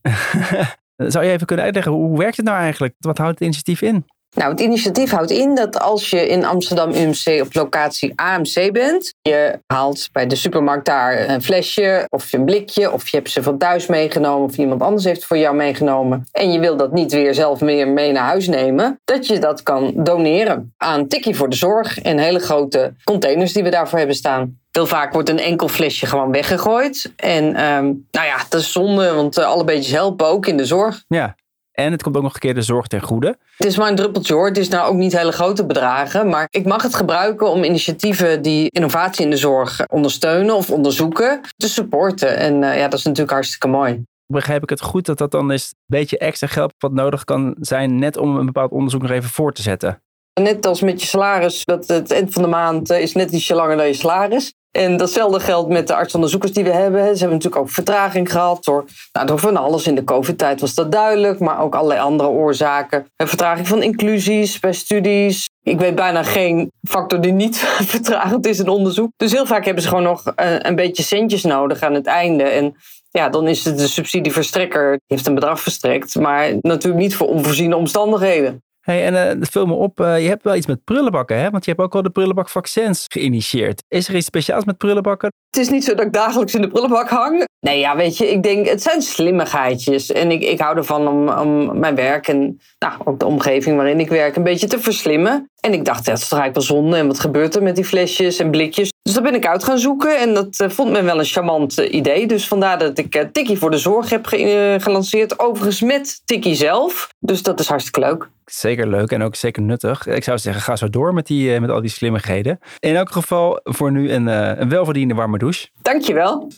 Zou 1.13 1.25
je 1.25 1.31
even 1.31 1.47
kunnen 1.47 1.65
uitleggen, 1.65 1.91
hoe 1.91 2.17
werkt 2.17 2.37
het 2.37 2.45
nou 2.45 2.57
eigenlijk? 2.57 2.95
Wat 2.99 3.17
houdt 3.17 3.33
het 3.33 3.43
initiatief 3.43 3.81
in? 3.81 4.05
Nou, 4.33 4.51
het 4.51 4.59
initiatief 4.59 5.11
houdt 5.11 5.31
in 5.31 5.55
dat 5.55 5.79
als 5.79 6.09
je 6.09 6.27
in 6.27 6.45
Amsterdam 6.45 6.91
UMC 6.91 7.41
op 7.41 7.53
locatie 7.53 8.13
AMC 8.15 8.71
bent, 8.71 9.13
je 9.21 9.59
haalt 9.67 10.09
bij 10.11 10.27
de 10.27 10.35
supermarkt 10.35 10.85
daar 10.85 11.29
een 11.29 11.43
flesje 11.43 12.05
of 12.09 12.33
een 12.33 12.45
blikje, 12.45 12.91
of 12.91 13.09
je 13.09 13.17
hebt 13.17 13.29
ze 13.29 13.43
van 13.43 13.57
thuis 13.57 13.87
meegenomen 13.87 14.49
of 14.49 14.57
iemand 14.57 14.81
anders 14.81 15.03
heeft 15.03 15.25
voor 15.25 15.37
jou 15.37 15.55
meegenomen 15.55 16.27
en 16.31 16.51
je 16.51 16.59
wil 16.59 16.77
dat 16.77 16.93
niet 16.93 17.11
weer 17.11 17.33
zelf 17.33 17.61
meer 17.61 17.87
mee 17.87 18.11
naar 18.11 18.23
huis 18.23 18.47
nemen, 18.47 18.99
dat 19.03 19.27
je 19.27 19.39
dat 19.39 19.63
kan 19.63 19.93
doneren 19.95 20.73
aan 20.77 21.07
Tikkie 21.07 21.35
voor 21.35 21.49
de 21.49 21.55
Zorg 21.55 22.01
en 22.01 22.17
hele 22.17 22.39
grote 22.39 22.93
containers 23.03 23.53
die 23.53 23.63
we 23.63 23.69
daarvoor 23.69 23.97
hebben 23.97 24.15
staan. 24.15 24.61
Heel 24.71 24.87
vaak 24.87 25.13
wordt 25.13 25.29
een 25.29 25.39
enkel 25.39 25.67
flesje 25.67 26.05
gewoon 26.05 26.31
weggegooid. 26.31 27.13
En 27.15 27.43
um, 27.43 28.07
nou 28.11 28.27
ja, 28.27 28.37
dat 28.49 28.61
is 28.61 28.71
zonde, 28.71 29.13
want 29.13 29.37
uh, 29.37 29.45
alle 29.45 29.63
beetjes 29.63 29.91
helpen 29.91 30.27
ook 30.27 30.45
in 30.45 30.57
de 30.57 30.65
zorg. 30.65 31.03
Ja, 31.07 31.35
en 31.73 31.91
het 31.91 32.03
komt 32.03 32.17
ook 32.17 32.23
nog 32.23 32.33
een 32.33 32.39
keer 32.39 32.53
de 32.53 32.61
zorg 32.61 32.87
ten 32.87 33.01
goede. 33.01 33.37
Het 33.57 33.67
is 33.67 33.77
maar 33.77 33.89
een 33.89 33.95
druppeltje 33.95 34.33
hoor. 34.33 34.47
Het 34.47 34.57
is 34.57 34.69
nou 34.69 34.89
ook 34.89 34.95
niet 34.95 35.17
hele 35.17 35.31
grote 35.31 35.65
bedragen. 35.65 36.29
Maar 36.29 36.47
ik 36.49 36.65
mag 36.65 36.83
het 36.83 36.95
gebruiken 36.95 37.49
om 37.49 37.63
initiatieven 37.63 38.41
die 38.41 38.69
innovatie 38.69 39.23
in 39.23 39.29
de 39.29 39.37
zorg 39.37 39.87
ondersteunen 39.87 40.55
of 40.55 40.71
onderzoeken 40.71 41.41
te 41.57 41.69
supporten. 41.69 42.37
En 42.37 42.61
uh, 42.61 42.77
ja, 42.77 42.87
dat 42.87 42.99
is 42.99 43.05
natuurlijk 43.05 43.33
hartstikke 43.33 43.67
mooi. 43.67 44.03
Begrijp 44.25 44.63
ik 44.63 44.69
het 44.69 44.81
goed 44.81 45.05
dat 45.05 45.17
dat 45.17 45.31
dan 45.31 45.51
is 45.51 45.67
een 45.69 45.97
beetje 45.97 46.17
extra 46.17 46.47
geld 46.47 46.73
wat 46.77 46.91
nodig 46.91 47.23
kan 47.23 47.55
zijn 47.59 47.99
net 47.99 48.17
om 48.17 48.37
een 48.37 48.45
bepaald 48.45 48.71
onderzoek 48.71 49.01
nog 49.01 49.11
even 49.11 49.29
voor 49.29 49.53
te 49.53 49.61
zetten? 49.61 50.01
Net 50.41 50.65
als 50.65 50.81
met 50.81 51.01
je 51.01 51.07
salaris, 51.07 51.65
dat 51.65 51.87
het 51.87 52.11
eind 52.11 52.33
van 52.33 52.41
de 52.41 52.47
maand 52.47 52.89
is 52.89 53.13
net 53.13 53.31
ietsje 53.31 53.55
langer 53.55 53.77
dan 53.77 53.87
je 53.87 53.93
salaris. 53.93 54.53
En 54.73 54.97
datzelfde 54.97 55.39
geldt 55.39 55.69
met 55.69 55.87
de 55.87 55.95
artsonderzoekers 55.95 56.51
die 56.51 56.63
we 56.63 56.69
hebben. 56.69 57.01
Ze 57.01 57.19
hebben 57.19 57.37
natuurlijk 57.37 57.61
ook 57.61 57.69
vertraging 57.69 58.31
gehad 58.31 58.63
door, 58.63 58.85
nou, 59.11 59.27
door 59.27 59.39
van 59.39 59.57
alles. 59.57 59.87
In 59.87 59.95
de 59.95 60.03
COVID-tijd 60.03 60.61
was 60.61 60.73
dat 60.73 60.91
duidelijk, 60.91 61.39
maar 61.39 61.59
ook 61.59 61.75
allerlei 61.75 61.99
andere 61.99 62.29
oorzaken. 62.29 63.05
Vertraging 63.17 63.67
van 63.67 63.83
inclusies 63.83 64.59
bij 64.59 64.73
studies. 64.73 65.49
Ik 65.61 65.79
weet 65.79 65.95
bijna 65.95 66.23
geen 66.23 66.71
factor 66.89 67.21
die 67.21 67.31
niet 67.31 67.57
vertragend 67.93 68.45
is 68.45 68.59
in 68.59 68.67
onderzoek. 68.67 69.11
Dus 69.17 69.31
heel 69.31 69.45
vaak 69.45 69.65
hebben 69.65 69.83
ze 69.83 69.89
gewoon 69.89 70.03
nog 70.03 70.31
een, 70.35 70.67
een 70.67 70.75
beetje 70.75 71.03
centjes 71.03 71.43
nodig 71.43 71.81
aan 71.81 71.93
het 71.93 72.05
einde. 72.05 72.43
En 72.43 72.75
ja, 73.09 73.29
dan 73.29 73.47
is 73.47 73.65
het 73.65 73.77
de 73.77 73.87
subsidieverstrekker, 73.87 74.91
die 74.91 75.01
heeft 75.07 75.27
een 75.27 75.35
bedrag 75.35 75.59
verstrekt, 75.59 76.15
maar 76.15 76.57
natuurlijk 76.61 77.03
niet 77.03 77.15
voor 77.15 77.27
onvoorziene 77.27 77.75
omstandigheden. 77.75 78.61
Hey, 78.83 79.05
en 79.05 79.13
uh, 79.13 79.41
het 79.41 79.49
viel 79.49 79.65
me 79.65 79.73
op, 79.73 79.99
uh, 79.99 80.21
je 80.21 80.27
hebt 80.27 80.43
wel 80.43 80.55
iets 80.55 80.67
met 80.67 80.83
prullenbakken, 80.83 81.37
hè? 81.37 81.49
Want 81.49 81.65
je 81.65 81.71
hebt 81.71 81.83
ook 81.83 81.95
al 81.95 82.01
de 82.01 82.09
prullenbakvaccins 82.09 83.05
geïnitieerd. 83.07 83.83
Is 83.87 84.07
er 84.07 84.15
iets 84.15 84.25
speciaals 84.25 84.65
met 84.65 84.77
prullenbakken? 84.77 85.31
Het 85.49 85.61
is 85.61 85.69
niet 85.69 85.83
zo 85.83 85.93
dat 85.93 86.05
ik 86.05 86.13
dagelijks 86.13 86.55
in 86.55 86.61
de 86.61 86.67
prullenbak 86.67 87.09
hang. 87.09 87.45
Nee, 87.59 87.79
ja, 87.79 87.95
weet 87.95 88.17
je, 88.17 88.31
ik 88.31 88.43
denk, 88.43 88.67
het 88.67 88.81
zijn 88.81 89.01
slimmigheidjes. 89.01 90.11
En 90.11 90.31
ik, 90.31 90.41
ik 90.43 90.59
hou 90.59 90.77
ervan 90.77 91.07
om, 91.07 91.29
om 91.29 91.79
mijn 91.79 91.95
werk 91.95 92.27
en 92.27 92.59
nou, 92.79 92.93
ook 93.03 93.19
de 93.19 93.25
omgeving 93.25 93.75
waarin 93.75 93.99
ik 93.99 94.09
werk 94.09 94.35
een 94.35 94.43
beetje 94.43 94.67
te 94.67 94.79
verslimmen. 94.79 95.51
En 95.65 95.73
ik 95.73 95.85
dacht, 95.85 96.05
ja, 96.05 96.11
dat 96.11 96.21
is 96.21 96.27
toch 96.27 96.39
eigenlijk 96.39 96.67
wel 96.67 96.77
zonde. 96.77 96.97
En 96.97 97.07
wat 97.07 97.19
gebeurt 97.19 97.55
er 97.55 97.63
met 97.63 97.75
die 97.75 97.85
flesjes 97.85 98.39
en 98.39 98.51
blikjes? 98.51 98.91
Dus 99.01 99.13
daar 99.13 99.23
ben 99.23 99.35
ik 99.35 99.45
uit 99.45 99.63
gaan 99.63 99.79
zoeken. 99.79 100.19
En 100.19 100.33
dat 100.33 100.59
uh, 100.61 100.69
vond 100.69 100.91
men 100.91 101.05
wel 101.05 101.19
een 101.19 101.25
charmant 101.25 101.79
uh, 101.79 101.93
idee. 101.93 102.27
Dus 102.27 102.47
vandaar 102.47 102.79
dat 102.79 102.97
ik 102.97 103.15
uh, 103.15 103.23
Tikkie 103.31 103.57
voor 103.57 103.71
de 103.71 103.77
Zorg 103.77 104.09
heb 104.09 104.25
ge 104.25 104.77
gelanceerd. 104.81 105.39
Overigens 105.39 105.81
met 105.81 106.21
Tikkie 106.25 106.55
zelf. 106.55 107.09
Dus 107.19 107.43
dat 107.43 107.59
is 107.59 107.67
hartstikke 107.67 107.99
leuk. 107.99 108.29
Zeker 108.45 108.87
leuk 108.87 109.11
en 109.11 109.21
ook 109.21 109.35
zeker 109.35 109.61
nuttig. 109.61 110.07
Ik 110.07 110.23
zou 110.23 110.37
zeggen, 110.37 110.61
ga 110.61 110.75
zo 110.75 110.89
door 110.89 111.13
met, 111.13 111.27
die, 111.27 111.59
met 111.59 111.69
al 111.69 111.81
die 111.81 111.89
slimmigheden. 111.89 112.59
In 112.79 112.95
elk 112.95 113.11
geval 113.11 113.59
voor 113.63 113.91
nu 113.91 114.11
een, 114.11 114.27
een 114.61 114.69
welverdiende 114.69 115.13
warme 115.13 115.37
douche. 115.37 115.67
Dankjewel. 115.81 116.51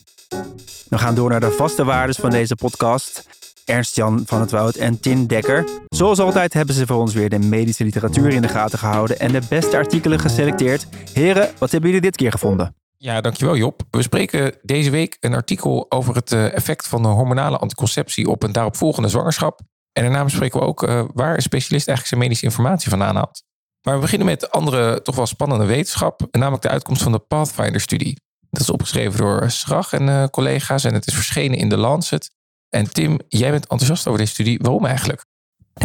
We 0.90 0.98
gaan 0.98 1.16
door 1.16 1.30
naar 1.30 1.40
de 1.40 1.52
vaste 1.52 1.84
waardes 1.84 2.18
van 2.18 2.30
deze 2.30 2.56
podcast. 2.56 3.28
Ernst-Jan 3.66 4.24
van 4.26 4.42
het 4.42 4.52
Woud 4.52 4.76
en 4.76 5.00
Tin 5.00 5.28
Dekker. 5.28 5.70
Zoals 5.88 6.20
altijd 6.20 6.54
hebben 6.54 6.76
ze 6.76 6.86
voor 6.86 6.98
ons 6.98 7.14
weer 7.14 7.30
de 7.30 7.40
medische 7.40 7.84
literatuur 7.84 8.32
in 8.32 8.42
de 8.42 8.48
gaten 8.48 8.80
gehouden 8.80 9.20
en 9.20 9.32
de 9.32 9.42
beste 9.50 9.78
artikelen 9.78 10.20
geselecteerd. 10.20 10.88
Heren, 11.14 11.50
wat 11.58 11.72
hebben 11.72 11.90
jullie 11.90 12.06
dit 12.06 12.16
keer 12.16 12.32
gevonden? 12.32 12.76
Ja, 12.98 13.22
dankjewel 13.22 13.58
Job. 13.58 13.82
We 13.92 14.02
spreken 14.02 14.56
deze 14.62 14.90
week 14.90 15.18
een 15.20 15.34
artikel 15.34 15.86
over 15.90 16.16
het 16.16 16.32
eh, 16.32 16.54
effect 16.54 16.88
van 16.88 17.02
de 17.02 17.08
hormonale 17.08 17.58
anticonceptie 17.58 18.28
op 18.28 18.44
een 18.44 18.52
daaropvolgende 18.52 19.10
zwangerschap. 19.10 19.60
En 19.92 20.04
daarna 20.04 20.24
bespreken 20.24 20.60
we 20.60 20.66
ook 20.66 20.84
uh, 20.84 21.04
waar 21.14 21.36
een 21.36 21.42
specialist 21.42 21.88
eigenlijk 21.88 22.08
zijn 22.08 22.20
medische 22.20 22.46
informatie 22.46 22.90
vandaan 22.90 23.16
haalt. 23.16 23.44
Maar 23.82 23.96
we 23.96 24.02
beginnen 24.02 24.28
met 24.28 24.52
andere, 24.52 25.02
toch 25.02 25.16
wel 25.16 25.26
spannende 25.26 25.66
wetenschap, 25.66 26.28
namelijk 26.32 26.62
de 26.62 26.70
uitkomst 26.70 27.04
van 27.04 27.12
de 27.12 27.20
Pathfinder-studie. 27.20 28.20
Dat 28.50 28.62
is 28.62 28.70
opgeschreven 28.70 29.18
door 29.18 29.52
Schrag 29.52 29.94
en 29.94 30.30
collega's 30.30 30.84
en 30.84 30.94
het 30.94 31.08
is 31.08 31.14
verschenen 31.14 31.58
in 31.58 31.70
The 31.70 31.78
Lancet. 31.78 32.35
En 32.76 32.92
Tim, 32.92 33.20
jij 33.28 33.52
bent 33.52 33.68
enthousiast 33.68 34.08
over 34.08 34.20
deze 34.20 34.32
studie. 34.32 34.60
Waarom 34.62 34.86
eigenlijk? 34.86 35.26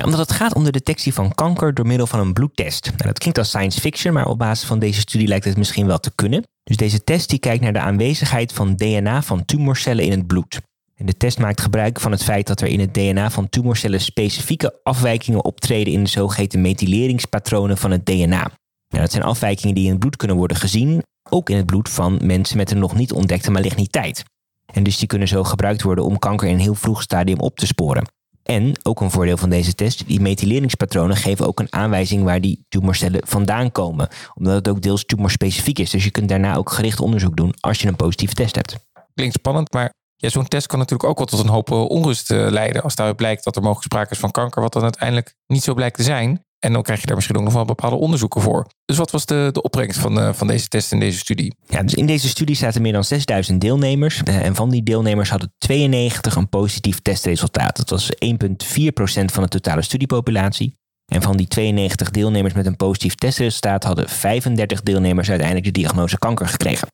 Omdat 0.04 0.18
het 0.18 0.32
gaat 0.32 0.54
om 0.54 0.64
de 0.64 0.70
detectie 0.70 1.14
van 1.14 1.34
kanker 1.34 1.74
door 1.74 1.86
middel 1.86 2.06
van 2.06 2.20
een 2.20 2.32
bloedtest. 2.32 2.84
Nou, 2.84 3.02
dat 3.02 3.18
klinkt 3.18 3.38
als 3.38 3.48
science 3.48 3.80
fiction, 3.80 4.14
maar 4.14 4.26
op 4.26 4.38
basis 4.38 4.68
van 4.68 4.78
deze 4.78 5.00
studie 5.00 5.28
lijkt 5.28 5.44
het 5.44 5.56
misschien 5.56 5.86
wel 5.86 5.98
te 5.98 6.14
kunnen. 6.14 6.44
Dus 6.62 6.76
deze 6.76 7.04
test 7.04 7.28
die 7.28 7.38
kijkt 7.38 7.62
naar 7.62 7.72
de 7.72 7.78
aanwezigheid 7.78 8.52
van 8.52 8.76
DNA 8.76 9.22
van 9.22 9.44
tumorcellen 9.44 10.04
in 10.04 10.10
het 10.10 10.26
bloed. 10.26 10.60
En 10.94 11.06
de 11.06 11.16
test 11.16 11.38
maakt 11.38 11.60
gebruik 11.60 12.00
van 12.00 12.10
het 12.10 12.22
feit 12.22 12.46
dat 12.46 12.60
er 12.60 12.68
in 12.68 12.80
het 12.80 12.94
DNA 12.94 13.30
van 13.30 13.48
tumorcellen 13.48 14.00
specifieke 14.00 14.80
afwijkingen 14.82 15.44
optreden 15.44 15.92
in 15.92 16.04
de 16.04 16.10
zogeheten 16.10 16.60
methyleringspatronen 16.60 17.78
van 17.78 17.90
het 17.90 18.06
DNA. 18.06 18.50
Nou, 18.88 19.02
dat 19.02 19.10
zijn 19.10 19.24
afwijkingen 19.24 19.74
die 19.74 19.84
in 19.84 19.90
het 19.90 20.00
bloed 20.00 20.16
kunnen 20.16 20.36
worden 20.36 20.56
gezien, 20.56 21.02
ook 21.30 21.50
in 21.50 21.56
het 21.56 21.66
bloed 21.66 21.88
van 21.88 22.18
mensen 22.22 22.56
met 22.56 22.70
een 22.70 22.78
nog 22.78 22.94
niet 22.94 23.12
ontdekte 23.12 23.50
maligniteit. 23.50 24.24
En 24.72 24.82
dus 24.82 24.98
die 24.98 25.08
kunnen 25.08 25.28
zo 25.28 25.44
gebruikt 25.44 25.82
worden 25.82 26.04
om 26.04 26.18
kanker 26.18 26.48
in 26.48 26.54
een 26.54 26.60
heel 26.60 26.74
vroeg 26.74 27.02
stadium 27.02 27.38
op 27.38 27.56
te 27.56 27.66
sporen. 27.66 28.08
En 28.42 28.72
ook 28.82 29.00
een 29.00 29.10
voordeel 29.10 29.36
van 29.36 29.50
deze 29.50 29.74
test, 29.74 30.06
die 30.06 30.20
methyleringspatronen 30.20 31.16
geven 31.16 31.46
ook 31.46 31.60
een 31.60 31.72
aanwijzing 31.72 32.24
waar 32.24 32.40
die 32.40 32.64
tumorcellen 32.68 33.26
vandaan 33.26 33.72
komen. 33.72 34.08
Omdat 34.34 34.54
het 34.54 34.68
ook 34.68 34.82
deels 34.82 35.04
tumorspecifiek 35.04 35.78
is. 35.78 35.90
Dus 35.90 36.04
je 36.04 36.10
kunt 36.10 36.28
daarna 36.28 36.56
ook 36.56 36.70
gericht 36.70 37.00
onderzoek 37.00 37.36
doen 37.36 37.54
als 37.60 37.80
je 37.80 37.88
een 37.88 37.96
positieve 37.96 38.34
test 38.34 38.54
hebt. 38.54 38.76
Klinkt 39.14 39.34
spannend, 39.34 39.72
maar 39.72 39.92
ja, 40.16 40.28
zo'n 40.28 40.48
test 40.48 40.66
kan 40.66 40.78
natuurlijk 40.78 41.08
ook 41.08 41.16
wel 41.16 41.26
tot 41.26 41.40
een 41.40 41.48
hoop 41.48 41.70
eh, 41.70 41.84
onrust 41.84 42.30
eh, 42.30 42.46
leiden. 42.50 42.82
Als 42.82 42.94
daaruit 42.94 43.16
blijkt 43.16 43.44
dat 43.44 43.56
er 43.56 43.62
mogelijk 43.62 43.86
sprake 43.86 44.10
is 44.10 44.18
van 44.18 44.30
kanker, 44.30 44.62
wat 44.62 44.72
dan 44.72 44.82
uiteindelijk 44.82 45.34
niet 45.46 45.62
zo 45.62 45.74
blijkt 45.74 45.96
te 45.96 46.02
zijn. 46.02 46.44
En 46.60 46.72
dan 46.72 46.82
krijg 46.82 47.00
je 47.00 47.06
daar 47.06 47.14
misschien 47.14 47.36
ook 47.36 47.44
nog 47.44 47.52
wel 47.52 47.64
bepaalde 47.64 47.96
onderzoeken 47.96 48.40
voor. 48.40 48.66
Dus 48.84 48.96
wat 48.96 49.10
was 49.10 49.26
de, 49.26 49.48
de 49.52 49.62
opbrengst 49.62 49.98
van, 49.98 50.18
uh, 50.18 50.32
van 50.32 50.46
deze 50.46 50.68
test 50.68 50.92
in 50.92 51.00
deze 51.00 51.18
studie? 51.18 51.54
Ja, 51.66 51.82
dus 51.82 51.94
in 51.94 52.06
deze 52.06 52.28
studie 52.28 52.56
zaten 52.56 52.82
meer 52.82 52.92
dan 52.92 53.04
6000 53.04 53.60
deelnemers. 53.60 54.22
Uh, 54.24 54.44
en 54.44 54.54
van 54.54 54.70
die 54.70 54.82
deelnemers 54.82 55.30
hadden 55.30 55.52
92 55.58 56.36
een 56.36 56.48
positief 56.48 57.00
testresultaat. 57.00 57.76
Dat 57.76 57.90
was 57.90 58.10
1,4% 58.12 59.24
van 59.24 59.42
de 59.42 59.48
totale 59.48 59.82
studiepopulatie. 59.82 60.78
En 61.12 61.22
van 61.22 61.36
die 61.36 61.46
92 61.46 62.10
deelnemers 62.10 62.54
met 62.54 62.66
een 62.66 62.76
positief 62.76 63.14
testresultaat 63.14 63.84
hadden 63.84 64.08
35 64.08 64.82
deelnemers 64.82 65.28
uiteindelijk 65.28 65.66
de 65.66 65.80
diagnose 65.80 66.18
kanker 66.18 66.48
gekregen. 66.48 66.88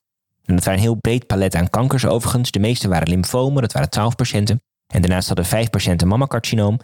En 0.45 0.55
dat 0.55 0.65
waren 0.65 0.81
een 0.81 0.87
heel 0.87 1.01
breed 1.01 1.27
palet 1.27 1.55
aan 1.55 1.71
kankers 1.71 2.07
overigens. 2.07 2.51
De 2.51 2.59
meeste 2.59 2.89
waren 2.89 3.09
lymfomen, 3.09 3.63
dat 3.63 3.73
waren 3.73 3.91
12 3.91 4.15
patiënten. 4.15 4.61
En 4.87 5.01
daarnaast 5.01 5.27
hadden 5.27 5.47
5 5.47 5.71
patiënten 5.71 6.09
mammacarcinoom. 6.09 6.79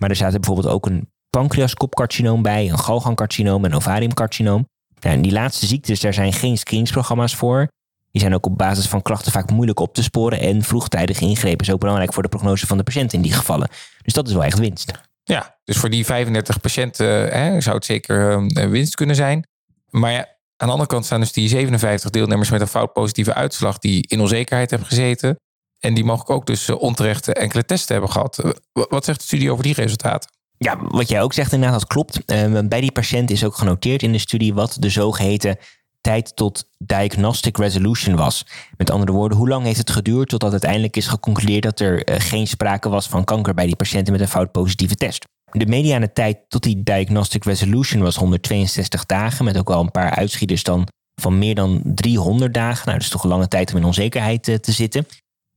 Maar 0.00 0.10
er 0.10 0.16
zaten 0.16 0.40
bijvoorbeeld 0.40 0.74
ook 0.74 0.86
een 0.86 1.08
pancreaskopcarcinoom 1.38 2.42
bij, 2.42 2.70
een 2.70 2.78
galgangcarcinoom 2.78 3.64
en 3.64 3.74
ovariumcarcinoom. 3.74 4.68
En 5.00 5.22
die 5.22 5.32
laatste 5.32 5.66
ziektes, 5.66 6.00
daar 6.00 6.14
zijn 6.14 6.32
geen 6.32 6.58
screeningsprogramma's 6.58 7.34
voor. 7.34 7.68
Die 8.10 8.20
zijn 8.20 8.34
ook 8.34 8.46
op 8.46 8.58
basis 8.58 8.86
van 8.86 9.02
klachten 9.02 9.32
vaak 9.32 9.50
moeilijk 9.50 9.80
op 9.80 9.94
te 9.94 10.02
sporen. 10.02 10.40
En 10.40 10.62
vroegtijdige 10.62 11.24
ingrepen 11.24 11.66
is 11.66 11.72
ook 11.72 11.80
belangrijk 11.80 12.12
voor 12.12 12.22
de 12.22 12.28
prognose 12.28 12.66
van 12.66 12.76
de 12.76 12.82
patiënt 12.82 13.12
in 13.12 13.22
die 13.22 13.32
gevallen. 13.32 13.68
Dus 14.02 14.12
dat 14.12 14.26
is 14.28 14.32
wel 14.32 14.44
echt 14.44 14.58
winst. 14.58 14.92
Ja, 15.24 15.58
dus 15.64 15.76
voor 15.76 15.90
die 15.90 16.04
35 16.04 16.60
patiënten 16.60 17.06
hè, 17.06 17.60
zou 17.60 17.76
het 17.76 17.84
zeker 17.84 18.38
uh, 18.38 18.70
winst 18.70 18.94
kunnen 18.94 19.16
zijn. 19.16 19.48
Maar 19.90 20.12
ja, 20.12 20.26
aan 20.56 20.66
de 20.66 20.72
andere 20.72 20.86
kant 20.86 21.04
staan 21.04 21.20
dus 21.20 21.32
die 21.32 21.48
57 21.48 22.10
deelnemers 22.10 22.50
met 22.50 22.60
een 22.60 22.66
fout 22.66 22.92
positieve 22.92 23.34
uitslag 23.34 23.78
die 23.78 24.04
in 24.08 24.20
onzekerheid 24.20 24.70
hebben 24.70 24.88
gezeten. 24.88 25.36
En 25.78 25.94
die 25.94 26.04
mogelijk 26.04 26.30
ook 26.30 26.46
dus 26.46 26.68
uh, 26.68 26.80
onterecht 26.80 27.32
enkele 27.32 27.64
testen 27.64 27.92
hebben 27.92 28.12
gehad. 28.12 28.54
Wat 28.72 29.04
zegt 29.04 29.18
de 29.18 29.24
studie 29.24 29.52
over 29.52 29.64
die 29.64 29.74
resultaten? 29.74 30.30
Ja, 30.58 30.76
wat 30.80 31.08
jij 31.08 31.22
ook 31.22 31.32
zegt 31.32 31.52
inderdaad, 31.52 31.80
dat 31.80 31.88
klopt. 31.88 32.20
Uh, 32.26 32.58
bij 32.64 32.80
die 32.80 32.92
patiënt 32.92 33.30
is 33.30 33.44
ook 33.44 33.56
genoteerd 33.56 34.02
in 34.02 34.12
de 34.12 34.18
studie 34.18 34.54
wat 34.54 34.76
de 34.80 34.88
zogeheten 34.88 35.56
tijd 36.00 36.36
tot 36.36 36.68
diagnostic 36.78 37.56
resolution 37.56 38.16
was. 38.16 38.46
Met 38.76 38.90
andere 38.90 39.12
woorden, 39.12 39.38
hoe 39.38 39.48
lang 39.48 39.64
heeft 39.64 39.78
het 39.78 39.90
geduurd 39.90 40.28
totdat 40.28 40.50
uiteindelijk 40.50 40.96
is 40.96 41.06
geconcludeerd 41.06 41.62
dat 41.62 41.80
er 41.80 42.10
uh, 42.10 42.16
geen 42.18 42.46
sprake 42.46 42.88
was 42.88 43.08
van 43.08 43.24
kanker 43.24 43.54
bij 43.54 43.66
die 43.66 43.76
patiënten 43.76 44.12
met 44.12 44.22
een 44.22 44.28
fout 44.28 44.52
positieve 44.52 44.94
test. 44.94 45.24
De 45.50 45.66
mediane 45.66 46.12
tijd 46.12 46.38
tot 46.48 46.62
die 46.62 46.82
diagnostic 46.82 47.44
resolution 47.44 48.02
was 48.02 48.16
162 48.16 49.06
dagen, 49.06 49.44
met 49.44 49.58
ook 49.58 49.68
wel 49.68 49.80
een 49.80 49.90
paar 49.90 50.10
uitschieters 50.10 50.62
dan 50.62 50.86
van 51.20 51.38
meer 51.38 51.54
dan 51.54 51.80
300 51.84 52.54
dagen. 52.54 52.86
Nou, 52.86 52.96
dat 52.96 53.06
is 53.06 53.12
toch 53.12 53.22
een 53.22 53.28
lange 53.28 53.48
tijd 53.48 53.70
om 53.70 53.76
in 53.78 53.84
onzekerheid 53.84 54.48
uh, 54.48 54.54
te 54.54 54.72
zitten. 54.72 55.06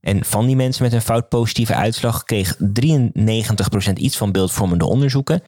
En 0.06 0.24
van 0.24 0.46
die 0.46 0.56
mensen 0.56 0.82
met 0.82 0.92
een 0.92 1.02
fout 1.02 1.28
positieve 1.28 1.74
uitslag 1.74 2.24
kreeg 2.24 2.56
93% 2.56 3.92
iets 3.94 4.16
van 4.16 4.32
beeldvormende 4.32 4.84
onderzoeken. 4.84 5.42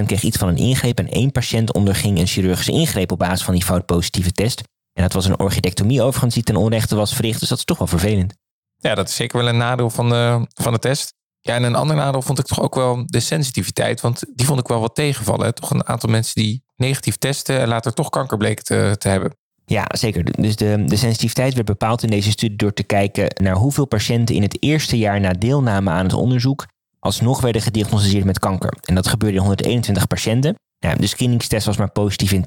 30% 0.00 0.04
kreeg 0.06 0.22
iets 0.22 0.38
van 0.38 0.48
een 0.48 0.56
ingreep 0.56 0.98
en 0.98 1.08
één 1.08 1.32
patiënt 1.32 1.72
onderging 1.72 2.18
een 2.18 2.26
chirurgische 2.26 2.72
ingreep 2.72 3.12
op 3.12 3.18
basis 3.18 3.44
van 3.44 3.54
die 3.54 3.64
fout 3.64 3.86
positieve 3.86 4.32
test. 4.32 4.62
En 4.92 5.02
dat 5.02 5.12
was 5.12 5.24
een 5.24 5.38
orchidectomie 5.38 6.02
overigens 6.02 6.34
die 6.34 6.42
ten 6.42 6.56
onrechte 6.56 6.96
was 6.96 7.14
verricht, 7.14 7.40
dus 7.40 7.48
dat 7.48 7.58
is 7.58 7.64
toch 7.64 7.78
wel 7.78 7.86
vervelend. 7.86 8.34
Ja, 8.76 8.94
dat 8.94 9.08
is 9.08 9.14
zeker 9.14 9.38
wel 9.38 9.48
een 9.48 9.56
nadeel 9.56 9.90
van 9.90 10.08
de, 10.08 10.46
van 10.54 10.72
de 10.72 10.78
test. 10.78 11.14
Ja, 11.40 11.54
en 11.54 11.62
een 11.62 11.74
ander 11.74 11.96
nadeel 11.96 12.22
vond 12.22 12.38
ik 12.38 12.46
toch 12.46 12.60
ook 12.60 12.74
wel 12.74 13.02
de 13.06 13.20
sensitiviteit, 13.20 14.00
want 14.00 14.24
die 14.34 14.46
vond 14.46 14.60
ik 14.60 14.68
wel 14.68 14.80
wat 14.80 14.94
tegenvallen. 14.94 15.54
Toch 15.54 15.70
een 15.70 15.86
aantal 15.86 16.10
mensen 16.10 16.34
die 16.34 16.64
negatief 16.76 17.16
testen 17.16 17.60
en 17.60 17.68
later 17.68 17.92
toch 17.92 18.08
kanker 18.08 18.36
bleken 18.36 18.64
te, 18.64 18.94
te 18.98 19.08
hebben. 19.08 19.36
Ja, 19.70 19.86
zeker. 19.88 20.42
Dus 20.42 20.56
de, 20.56 20.84
de 20.86 20.96
sensitiviteit 20.96 21.54
werd 21.54 21.66
bepaald 21.66 22.02
in 22.02 22.10
deze 22.10 22.30
studie 22.30 22.56
door 22.56 22.72
te 22.72 22.82
kijken 22.82 23.30
naar 23.42 23.54
hoeveel 23.54 23.86
patiënten 23.86 24.34
in 24.34 24.42
het 24.42 24.62
eerste 24.62 24.98
jaar 24.98 25.20
na 25.20 25.32
deelname 25.32 25.90
aan 25.90 26.04
het 26.04 26.12
onderzoek 26.12 26.66
alsnog 26.98 27.40
werden 27.40 27.62
gediagnosticeerd 27.62 28.24
met 28.24 28.38
kanker. 28.38 28.72
En 28.84 28.94
dat 28.94 29.08
gebeurde 29.08 29.34
in 29.34 29.40
121 29.40 30.06
patiënten. 30.06 30.54
De 30.78 31.06
screeningstest 31.06 31.66
was 31.66 31.76
maar 31.76 31.90
positief 31.90 32.32
in 32.32 32.46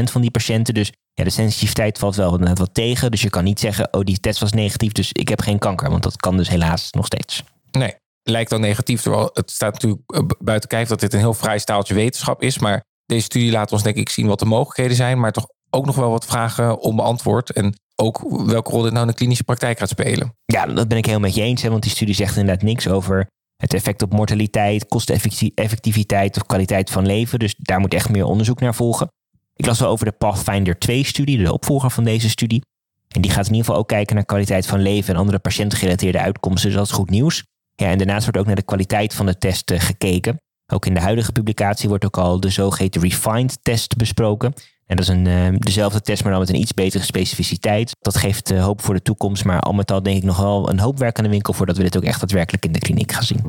29% 0.00 0.02
van 0.02 0.20
die 0.20 0.30
patiënten. 0.30 0.74
Dus 0.74 0.92
ja, 1.14 1.24
de 1.24 1.30
sensitiviteit 1.30 1.98
valt 1.98 2.16
wel 2.16 2.38
wat 2.38 2.74
tegen. 2.74 3.10
Dus 3.10 3.22
je 3.22 3.30
kan 3.30 3.44
niet 3.44 3.60
zeggen, 3.60 3.92
oh 3.92 4.00
die 4.00 4.20
test 4.20 4.40
was 4.40 4.52
negatief, 4.52 4.92
dus 4.92 5.12
ik 5.12 5.28
heb 5.28 5.40
geen 5.40 5.58
kanker. 5.58 5.90
Want 5.90 6.02
dat 6.02 6.16
kan 6.16 6.36
dus 6.36 6.48
helaas 6.48 6.90
nog 6.90 7.06
steeds. 7.06 7.42
Nee, 7.70 7.94
lijkt 8.22 8.50
dan 8.50 8.60
negatief. 8.60 9.02
Terwijl 9.02 9.30
het 9.32 9.50
staat 9.50 9.72
natuurlijk 9.72 10.02
eh, 10.06 10.20
buiten 10.38 10.68
kijf 10.68 10.88
dat 10.88 11.00
dit 11.00 11.12
een 11.12 11.18
heel 11.18 11.34
vrij 11.34 11.58
staaltje 11.58 11.94
wetenschap 11.94 12.42
is. 12.42 12.58
Maar 12.58 12.84
deze 13.06 13.24
studie 13.24 13.50
laat 13.50 13.72
ons 13.72 13.82
denk 13.82 13.96
ik 13.96 14.08
zien 14.08 14.26
wat 14.26 14.38
de 14.38 14.44
mogelijkheden 14.44 14.96
zijn. 14.96 15.20
Maar 15.20 15.32
toch 15.32 15.46
ook 15.70 15.86
nog 15.86 15.96
wel 15.96 16.10
wat 16.10 16.24
vragen 16.24 16.80
onbeantwoord. 16.80 17.52
En 17.52 17.74
ook 17.96 18.44
welke 18.46 18.70
rol 18.70 18.82
dit 18.82 18.92
nou 18.92 19.04
in 19.04 19.10
de 19.10 19.16
klinische 19.16 19.44
praktijk 19.44 19.78
gaat 19.78 19.88
spelen. 19.88 20.34
Ja, 20.44 20.66
dat 20.66 20.88
ben 20.88 20.98
ik 20.98 21.06
heel 21.06 21.20
met 21.20 21.34
je 21.34 21.42
eens. 21.42 21.62
Hè, 21.62 21.70
want 21.70 21.82
die 21.82 21.90
studie 21.90 22.14
zegt 22.14 22.36
inderdaad 22.36 22.62
niks 22.62 22.88
over 22.88 23.26
het 23.56 23.74
effect 23.74 24.02
op 24.02 24.12
mortaliteit, 24.12 24.86
kosteneffectiviteit 24.86 26.36
of 26.36 26.46
kwaliteit 26.46 26.90
van 26.90 27.06
leven. 27.06 27.38
Dus 27.38 27.54
daar 27.58 27.80
moet 27.80 27.94
echt 27.94 28.08
meer 28.08 28.24
onderzoek 28.24 28.60
naar 28.60 28.74
volgen. 28.74 29.08
Ik 29.54 29.66
las 29.66 29.78
wel 29.78 29.88
over 29.88 30.04
de 30.04 30.12
Pathfinder 30.12 30.74
2-studie, 30.74 31.38
de 31.38 31.52
opvolger 31.52 31.90
van 31.90 32.04
deze 32.04 32.28
studie. 32.28 32.62
En 33.08 33.20
die 33.20 33.30
gaat 33.30 33.46
in 33.46 33.52
ieder 33.52 33.64
geval 33.64 33.80
ook 33.80 33.88
kijken 33.88 34.14
naar 34.14 34.24
kwaliteit 34.24 34.66
van 34.66 34.80
leven 34.80 35.14
en 35.14 35.20
andere 35.20 35.38
patiëntgerelateerde 35.38 36.18
uitkomsten. 36.18 36.68
Dus 36.68 36.78
dat 36.78 36.86
is 36.86 36.92
goed 36.92 37.10
nieuws. 37.10 37.44
Ja, 37.74 37.90
en 37.90 37.98
daarnaast 37.98 38.22
wordt 38.22 38.38
ook 38.38 38.46
naar 38.46 38.54
de 38.54 38.62
kwaliteit 38.62 39.14
van 39.14 39.26
de 39.26 39.38
test 39.38 39.70
uh, 39.70 39.80
gekeken. 39.80 40.40
Ook 40.72 40.86
in 40.86 40.94
de 40.94 41.00
huidige 41.00 41.32
publicatie 41.32 41.88
wordt 41.88 42.04
ook 42.04 42.18
al 42.18 42.40
de 42.40 42.48
zogeheten 42.48 43.00
refined 43.00 43.58
test 43.62 43.96
besproken. 43.96 44.52
En 44.88 44.96
dat 44.96 45.08
is 45.08 45.08
een, 45.08 45.26
uh, 45.26 45.58
dezelfde 45.58 46.00
test, 46.00 46.22
maar 46.22 46.32
dan 46.32 46.40
met 46.40 46.48
een 46.48 46.60
iets 46.60 46.74
betere 46.74 47.04
specificiteit. 47.04 47.96
Dat 48.00 48.16
geeft 48.16 48.52
uh, 48.52 48.64
hoop 48.64 48.82
voor 48.82 48.94
de 48.94 49.02
toekomst, 49.02 49.44
maar 49.44 49.60
al 49.60 49.72
met 49.72 49.90
al 49.90 50.02
denk 50.02 50.16
ik 50.16 50.22
nog 50.22 50.36
wel 50.36 50.70
een 50.70 50.78
hoop 50.78 50.98
werk 50.98 51.18
aan 51.18 51.24
de 51.24 51.30
winkel 51.30 51.52
voordat 51.52 51.76
we 51.76 51.82
dit 51.82 51.96
ook 51.96 52.02
echt 52.02 52.20
daadwerkelijk 52.20 52.64
in 52.64 52.72
de 52.72 52.78
kliniek 52.78 53.12
gaan 53.12 53.22
zien. 53.22 53.42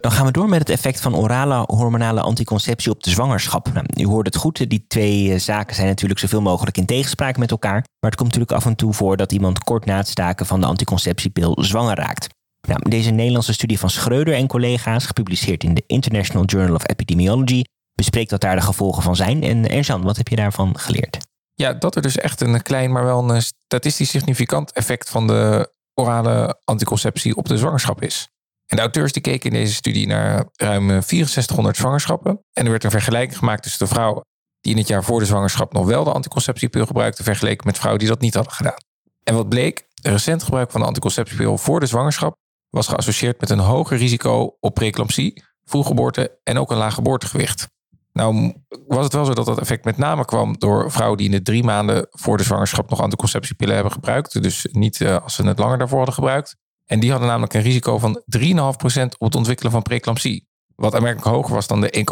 Dan 0.00 0.12
gaan 0.12 0.26
we 0.26 0.32
door 0.32 0.48
met 0.48 0.58
het 0.58 0.70
effect 0.70 1.00
van 1.00 1.16
orale 1.16 1.64
hormonale 1.66 2.20
anticonceptie 2.20 2.90
op 2.90 3.02
de 3.02 3.10
zwangerschap. 3.10 3.72
Nou, 3.72 3.86
u 3.96 4.06
hoort 4.06 4.26
het 4.26 4.36
goed, 4.36 4.70
die 4.70 4.84
twee 4.88 5.26
uh, 5.26 5.38
zaken 5.38 5.74
zijn 5.74 5.86
natuurlijk 5.86 6.20
zoveel 6.20 6.42
mogelijk 6.42 6.78
in 6.78 6.86
tegenspraak 6.86 7.36
met 7.36 7.50
elkaar. 7.50 7.84
Maar 8.00 8.10
het 8.10 8.14
komt 8.14 8.28
natuurlijk 8.28 8.58
af 8.58 8.66
en 8.66 8.76
toe 8.76 8.92
voor 8.92 9.16
dat 9.16 9.32
iemand 9.32 9.58
kort 9.58 9.84
na 9.84 9.96
het 9.96 10.08
staken 10.08 10.46
van 10.46 10.60
de 10.60 10.66
anticonceptiepil 10.66 11.56
zwanger 11.60 11.96
raakt. 11.96 12.28
Nou, 12.68 12.90
deze 12.90 13.10
Nederlandse 13.10 13.52
studie 13.52 13.78
van 13.78 13.90
Schreuder 13.90 14.34
en 14.34 14.46
collega's, 14.46 15.06
gepubliceerd 15.06 15.64
in 15.64 15.74
de 15.74 15.84
International 15.86 16.44
Journal 16.44 16.74
of 16.74 16.88
Epidemiology, 16.88 17.62
bespreekt 17.94 18.30
wat 18.30 18.40
daar 18.40 18.56
de 18.56 18.62
gevolgen 18.62 19.02
van 19.02 19.16
zijn. 19.16 19.42
En 19.42 19.68
Erzan, 19.68 20.02
wat 20.02 20.16
heb 20.16 20.28
je 20.28 20.36
daarvan 20.36 20.78
geleerd? 20.78 21.18
Ja, 21.54 21.72
dat 21.72 21.96
er 21.96 22.02
dus 22.02 22.16
echt 22.16 22.40
een 22.40 22.62
klein, 22.62 22.92
maar 22.92 23.04
wel 23.04 23.30
een 23.30 23.42
statistisch 23.42 24.10
significant 24.10 24.72
effect 24.72 25.10
van 25.10 25.26
de 25.26 25.72
orale 25.94 26.60
anticonceptie 26.64 27.36
op 27.36 27.48
de 27.48 27.58
zwangerschap 27.58 28.02
is. 28.02 28.28
En 28.66 28.76
de 28.76 28.82
auteurs 28.82 29.12
die 29.12 29.22
keken 29.22 29.50
in 29.50 29.56
deze 29.56 29.74
studie 29.74 30.06
naar 30.06 30.48
ruim 30.52 30.88
6400 30.88 31.76
zwangerschappen. 31.76 32.44
En 32.52 32.64
er 32.64 32.70
werd 32.70 32.84
een 32.84 32.90
vergelijking 32.90 33.38
gemaakt 33.38 33.62
tussen 33.62 33.86
de 33.86 33.94
vrouwen 33.94 34.24
die 34.60 34.72
in 34.72 34.78
het 34.78 34.88
jaar 34.88 35.04
voor 35.04 35.20
de 35.20 35.26
zwangerschap 35.26 35.72
nog 35.72 35.86
wel 35.86 36.04
de 36.04 36.12
anticonceptiepil 36.12 36.86
gebruikten, 36.86 37.24
vergeleken 37.24 37.66
met 37.66 37.76
vrouwen 37.76 38.00
die 38.00 38.08
dat 38.08 38.20
niet 38.20 38.34
hadden 38.34 38.52
gedaan. 38.52 38.76
En 39.24 39.34
wat 39.34 39.48
bleek, 39.48 39.86
recent 40.02 40.42
gebruik 40.42 40.70
van 40.70 40.80
de 40.80 40.86
anticonceptiepil 40.86 41.58
voor 41.58 41.80
de 41.80 41.86
zwangerschap 41.86 42.36
was 42.70 42.88
geassocieerd 42.88 43.40
met 43.40 43.50
een 43.50 43.58
hoger 43.58 43.96
risico 43.96 44.56
op 44.60 44.74
preeclampsie, 44.74 45.44
vroeggeboorte 45.64 46.38
en 46.42 46.58
ook 46.58 46.70
een 46.70 46.76
laag 46.76 46.94
geboortegewicht. 46.94 47.68
Nou 48.12 48.54
was 48.86 49.04
het 49.04 49.12
wel 49.12 49.24
zo 49.24 49.32
dat 49.32 49.46
dat 49.46 49.60
effect 49.60 49.84
met 49.84 49.96
name 49.96 50.24
kwam 50.24 50.58
door 50.58 50.90
vrouwen 50.90 51.18
die 51.18 51.26
in 51.26 51.32
de 51.32 51.42
drie 51.42 51.64
maanden 51.64 52.06
voor 52.10 52.36
de 52.36 52.42
zwangerschap 52.42 52.90
nog 52.90 53.00
anticonceptiepillen 53.00 53.74
hebben 53.74 53.92
gebruikt. 53.92 54.42
Dus 54.42 54.66
niet 54.70 55.00
uh, 55.00 55.16
als 55.22 55.34
ze 55.34 55.46
het 55.46 55.58
langer 55.58 55.78
daarvoor 55.78 55.96
hadden 55.96 56.14
gebruikt. 56.14 56.56
En 56.86 57.00
die 57.00 57.10
hadden 57.10 57.28
namelijk 57.28 57.54
een 57.54 57.62
risico 57.62 57.98
van 57.98 58.22
3,5% 58.38 58.54
op 58.58 59.26
het 59.26 59.34
ontwikkelen 59.34 59.72
van 59.72 59.82
preeclampsie. 59.82 60.50
Wat 60.76 60.94
aanmerkelijk 60.94 61.36
hoger 61.36 61.54
was 61.54 61.66
dan 61.66 61.80
de 61.80 62.04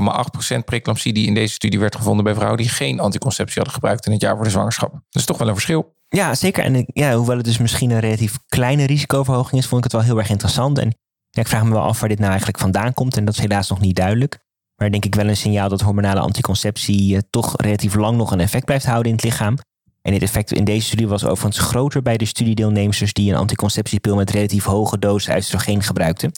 1,8% 0.57 0.65
preeclampsie 0.65 1.13
die 1.13 1.27
in 1.27 1.35
deze 1.35 1.55
studie 1.55 1.79
werd 1.79 1.97
gevonden 1.97 2.25
bij 2.25 2.35
vrouwen 2.35 2.59
die 2.59 2.69
geen 2.69 3.01
anticonceptie 3.01 3.55
hadden 3.55 3.75
gebruikt 3.75 4.07
in 4.07 4.13
het 4.13 4.21
jaar 4.21 4.35
voor 4.35 4.45
de 4.45 4.51
zwangerschap. 4.51 5.01
Dus 5.11 5.25
toch 5.25 5.39
wel 5.39 5.49
een 5.49 5.55
verschil. 5.55 5.95
Ja, 6.09 6.35
zeker. 6.35 6.65
En 6.65 6.85
ja, 6.87 7.15
hoewel 7.15 7.37
het 7.37 7.45
dus 7.45 7.59
misschien 7.59 7.91
een 7.91 8.01
relatief 8.01 8.39
kleine 8.49 8.87
risicoverhoging 8.87 9.61
is, 9.61 9.67
vond 9.67 9.85
ik 9.85 9.93
het 9.93 10.01
wel 10.01 10.11
heel 10.11 10.19
erg 10.19 10.31
interessant. 10.31 10.79
En 10.79 10.95
ik 11.31 11.49
vraag 11.49 11.65
me 11.65 11.71
wel 11.71 11.83
af 11.83 12.01
waar 12.01 12.09
dit 12.09 12.19
nou 12.19 12.31
eigenlijk 12.31 12.61
vandaan 12.61 12.95
komt. 12.95 13.17
En 13.17 13.25
dat 13.25 13.35
is 13.35 13.41
helaas 13.41 13.69
nog 13.69 13.81
niet 13.81 13.97
duidelijk. 13.97 14.39
Maar 14.81 14.91
denk 14.91 15.05
ik 15.05 15.15
wel 15.15 15.29
een 15.29 15.37
signaal 15.37 15.69
dat 15.69 15.81
hormonale 15.81 16.21
anticonceptie 16.21 17.17
eh, 17.17 17.23
toch 17.31 17.55
relatief 17.57 17.95
lang 17.95 18.17
nog 18.17 18.31
een 18.33 18.41
effect 18.41 18.65
blijft 18.65 18.87
houden 18.87 19.07
in 19.07 19.15
het 19.15 19.25
lichaam. 19.25 19.59
En 20.03 20.13
dit 20.13 20.23
effect 20.23 20.53
in 20.53 20.65
deze 20.65 20.87
studie 20.87 21.09
was 21.09 21.25
overigens 21.25 21.67
groter 21.67 22.03
bij 22.03 22.17
de 22.17 22.25
studiedeelnemers 22.25 23.13
die 23.13 23.31
een 23.31 23.39
anticonceptiepil 23.39 24.17
met 24.17 24.31
relatief 24.31 24.65
hoge 24.65 24.99
dosis 24.99 25.35
oestrogeen 25.35 25.83
gebruikten. 25.83 26.31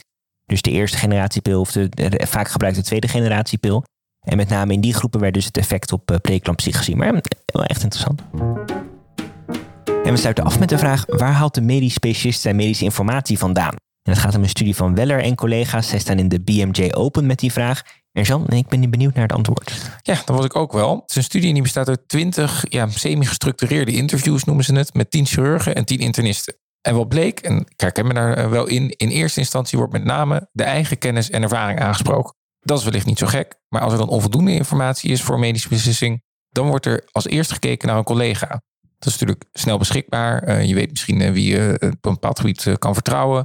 Dus 0.46 0.62
de 0.62 0.70
eerste 0.70 0.96
generatiepil 0.96 1.61
of 1.61 1.72
de, 1.72 1.88
de, 1.88 2.26
vaak 2.28 2.49
gebruikte 2.49 2.82
tweede 2.82 3.08
generatiepil. 3.08 3.84
En 4.20 4.37
met 4.37 4.49
name 4.49 4.72
in 4.72 4.80
die 4.80 4.94
groepen 4.94 5.20
werd 5.20 5.34
dus 5.34 5.44
het 5.44 5.56
effect 5.56 5.92
op 5.92 6.11
uh, 6.11 6.16
preeclampsie 6.16 6.72
gezien. 6.72 6.96
Maar 6.96 7.22
wel 7.46 7.64
echt 7.64 7.82
interessant. 7.82 8.22
En 10.04 10.12
we 10.12 10.16
sluiten 10.16 10.44
af 10.44 10.58
met 10.58 10.68
de 10.68 10.78
vraag: 10.78 11.04
waar 11.06 11.32
haalt 11.32 11.54
de 11.54 11.61
medisch 11.61 11.94
specialist 11.94 12.40
zijn 12.40 12.56
medische 12.56 12.84
informatie 12.84 13.38
vandaan? 13.38 13.75
En 14.02 14.12
het 14.12 14.18
gaat 14.18 14.34
om 14.34 14.42
een 14.42 14.49
studie 14.49 14.76
van 14.76 14.94
Weller 14.94 15.22
en 15.22 15.34
collega's. 15.34 15.88
Zij 15.88 15.99
staan 15.99 16.18
in 16.18 16.28
de 16.28 16.40
BMJ 16.40 16.90
Open 16.92 17.26
met 17.26 17.38
die 17.38 17.52
vraag. 17.52 17.82
Ik 18.12 18.69
ben 18.69 18.90
benieuwd 18.90 19.14
naar 19.14 19.23
het 19.23 19.33
antwoord. 19.33 19.90
Ja, 20.02 20.14
dat 20.14 20.37
was 20.37 20.45
ik 20.45 20.57
ook 20.57 20.73
wel. 20.73 20.95
Het 20.95 21.11
is 21.11 21.16
een 21.16 21.23
studie 21.23 21.52
die 21.52 21.62
bestaat 21.62 21.88
uit 21.88 22.09
20 22.09 22.64
ja, 22.69 22.88
semi-gestructureerde 22.88 23.92
interviews, 23.92 24.45
noemen 24.45 24.64
ze 24.64 24.75
het, 24.75 24.95
met 24.95 25.11
10 25.11 25.26
chirurgen 25.26 25.75
en 25.75 25.85
10 25.85 25.99
internisten. 25.99 26.57
En 26.81 26.95
wat 26.95 27.09
bleek, 27.09 27.40
en 27.40 27.59
ik 27.59 27.81
herken 27.81 28.07
me 28.07 28.14
daar 28.14 28.37
eh, 28.37 28.49
wel 28.49 28.66
in, 28.66 28.90
in 28.90 29.09
eerste 29.09 29.40
instantie 29.40 29.78
wordt 29.78 29.92
met 29.92 30.04
name 30.04 30.49
de 30.52 30.62
eigen 30.62 30.99
kennis 30.99 31.31
en 31.31 31.42
ervaring 31.42 31.81
aangesproken. 31.81 32.35
Dat 32.61 32.78
is 32.78 32.85
wellicht 32.85 33.07
niet 33.07 33.19
zo 33.19 33.26
gek, 33.26 33.61
maar 33.69 33.81
als 33.81 33.92
er 33.92 33.99
dan 33.99 34.09
onvoldoende 34.09 34.52
informatie 34.52 35.11
is 35.11 35.23
voor 35.23 35.38
medische 35.38 35.69
beslissing, 35.69 36.23
dan 36.49 36.66
wordt 36.66 36.87
er 36.87 37.09
als 37.12 37.26
eerste 37.26 37.54
gekeken 37.54 37.88
naar 37.88 37.97
een 37.97 38.04
collega. 38.04 38.49
Dat 38.99 39.12
is 39.12 39.19
natuurlijk 39.19 39.45
snel 39.52 39.78
beschikbaar. 39.78 40.49
Uh, 40.49 40.64
je 40.64 40.75
weet 40.75 40.90
misschien 40.90 41.21
uh, 41.21 41.31
wie 41.31 41.50
je 41.50 41.75
op 41.75 41.83
een 41.83 42.12
bepaald 42.12 42.40
gebied 42.40 42.78
kan 42.78 42.95
vertrouwen. 42.95 43.45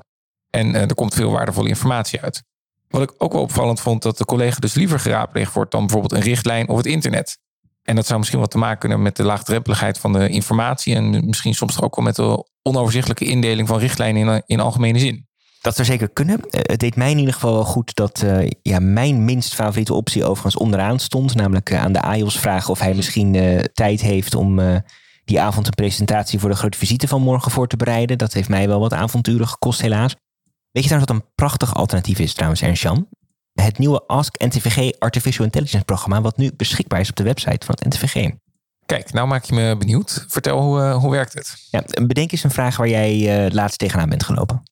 En 0.49 0.75
er 0.75 0.95
komt 0.95 1.13
veel 1.13 1.31
waardevolle 1.31 1.69
informatie 1.69 2.21
uit. 2.21 2.43
Wat 2.87 3.01
ik 3.01 3.13
ook 3.17 3.33
wel 3.33 3.41
opvallend 3.41 3.79
vond, 3.79 4.01
dat 4.01 4.17
de 4.17 4.25
collega 4.25 4.59
dus 4.59 4.73
liever 4.73 4.99
geraadpleegd 4.99 5.53
wordt 5.53 5.71
dan 5.71 5.81
bijvoorbeeld 5.81 6.13
een 6.13 6.27
richtlijn 6.27 6.69
of 6.69 6.77
het 6.77 6.85
internet. 6.85 7.37
En 7.83 7.95
dat 7.95 8.05
zou 8.05 8.19
misschien 8.19 8.39
wat 8.39 8.51
te 8.51 8.57
maken 8.57 8.79
kunnen 8.79 9.01
met 9.01 9.15
de 9.15 9.23
laagdrempeligheid 9.23 9.97
van 9.97 10.13
de 10.13 10.29
informatie. 10.29 10.95
En 10.95 11.25
misschien 11.25 11.53
soms 11.53 11.81
ook 11.81 11.95
wel 11.95 12.05
met 12.05 12.15
de 12.15 12.45
onoverzichtelijke 12.61 13.25
indeling 13.25 13.67
van 13.67 13.79
richtlijnen 13.79 14.27
in, 14.27 14.43
in 14.45 14.59
algemene 14.59 14.99
zin. 14.99 15.27
Dat 15.61 15.75
zou 15.75 15.87
zeker 15.87 16.09
kunnen. 16.09 16.49
Eh, 16.49 16.59
het 16.63 16.79
deed 16.79 16.95
mij 16.95 17.11
in 17.11 17.17
ieder 17.17 17.33
geval 17.33 17.53
wel 17.53 17.65
goed 17.65 17.95
dat 17.95 18.21
uh, 18.25 18.47
ja, 18.61 18.79
mijn 18.79 19.25
minst 19.25 19.53
favoriete 19.55 19.93
optie 19.93 20.23
overigens 20.23 20.57
onderaan 20.57 20.99
stond. 20.99 21.35
Namelijk 21.35 21.69
uh, 21.69 21.83
aan 21.83 21.91
de 21.91 22.01
AIOS 22.01 22.39
vragen 22.39 22.69
of 22.69 22.79
hij 22.79 22.93
misschien 22.93 23.61
tijd 23.73 24.01
heeft 24.01 24.35
om 24.35 24.81
die 25.25 25.41
avond 25.41 25.67
een 25.67 25.73
presentatie 25.73 26.39
voor 26.39 26.49
de 26.49 26.55
grote 26.55 26.77
visite 26.77 27.07
van 27.07 27.21
morgen 27.21 27.51
voor 27.51 27.67
te 27.67 27.77
bereiden. 27.77 28.17
Dat 28.17 28.33
heeft 28.33 28.49
mij 28.49 28.67
wel 28.67 28.79
wat 28.79 28.93
avonturen 28.93 29.47
gekost 29.47 29.81
helaas. 29.81 30.15
Weet 30.77 30.85
je 30.85 30.91
trouwens 30.91 31.13
wat 31.13 31.23
een 31.23 31.35
prachtig 31.35 31.75
alternatief 31.75 32.19
is 32.19 32.33
trouwens, 32.33 32.61
Ernst-Jan? 32.61 33.07
Het 33.53 33.77
nieuwe 33.77 34.03
Ask 34.07 34.37
NTVG 34.37 34.99
Artificial 34.99 35.45
Intelligence 35.45 35.85
programma 35.85 36.21
wat 36.21 36.37
nu 36.37 36.51
beschikbaar 36.55 36.99
is 36.99 37.09
op 37.09 37.15
de 37.15 37.23
website 37.23 37.65
van 37.65 37.75
het 37.79 37.93
NTVG. 37.93 38.31
Kijk, 38.85 39.13
nou 39.13 39.27
maak 39.27 39.43
je 39.43 39.53
me 39.53 39.77
benieuwd. 39.77 40.25
Vertel, 40.27 40.61
hoe, 40.61 40.79
uh, 40.79 40.97
hoe 40.97 41.11
werkt 41.11 41.33
het? 41.33 41.67
Ja, 41.71 41.83
bedenk 42.05 42.31
eens 42.31 42.43
een 42.43 42.51
vraag 42.51 42.77
waar 42.77 42.87
jij 42.87 43.45
uh, 43.45 43.51
laatst 43.51 43.79
tegenaan 43.79 44.09
bent 44.09 44.23
gelopen. 44.23 44.63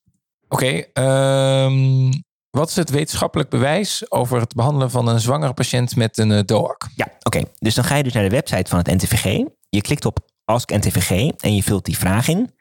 Oké, 0.49 0.85
okay, 0.93 1.65
um, 1.65 2.09
wat 2.49 2.69
is 2.69 2.75
het 2.75 2.89
wetenschappelijk 2.89 3.49
bewijs 3.49 4.11
over 4.11 4.39
het 4.39 4.53
behandelen 4.53 4.91
van 4.91 5.07
een 5.07 5.19
zwangere 5.19 5.53
patiënt 5.53 5.95
met 5.95 6.17
een 6.17 6.31
uh, 6.31 6.39
DOAC? 6.45 6.87
Ja, 6.95 7.05
oké. 7.05 7.37
Okay. 7.37 7.45
Dus 7.59 7.75
dan 7.75 7.83
ga 7.83 7.95
je 7.95 8.03
dus 8.03 8.13
naar 8.13 8.23
de 8.23 8.29
website 8.29 8.69
van 8.69 8.77
het 8.77 8.87
NTVG. 8.87 9.45
Je 9.69 9.81
klikt 9.81 10.05
op 10.05 10.19
Ask 10.43 10.69
NTVG 10.69 11.31
en 11.39 11.55
je 11.55 11.63
vult 11.63 11.85
die 11.85 11.97
vraag 11.97 12.27
in. 12.27 12.53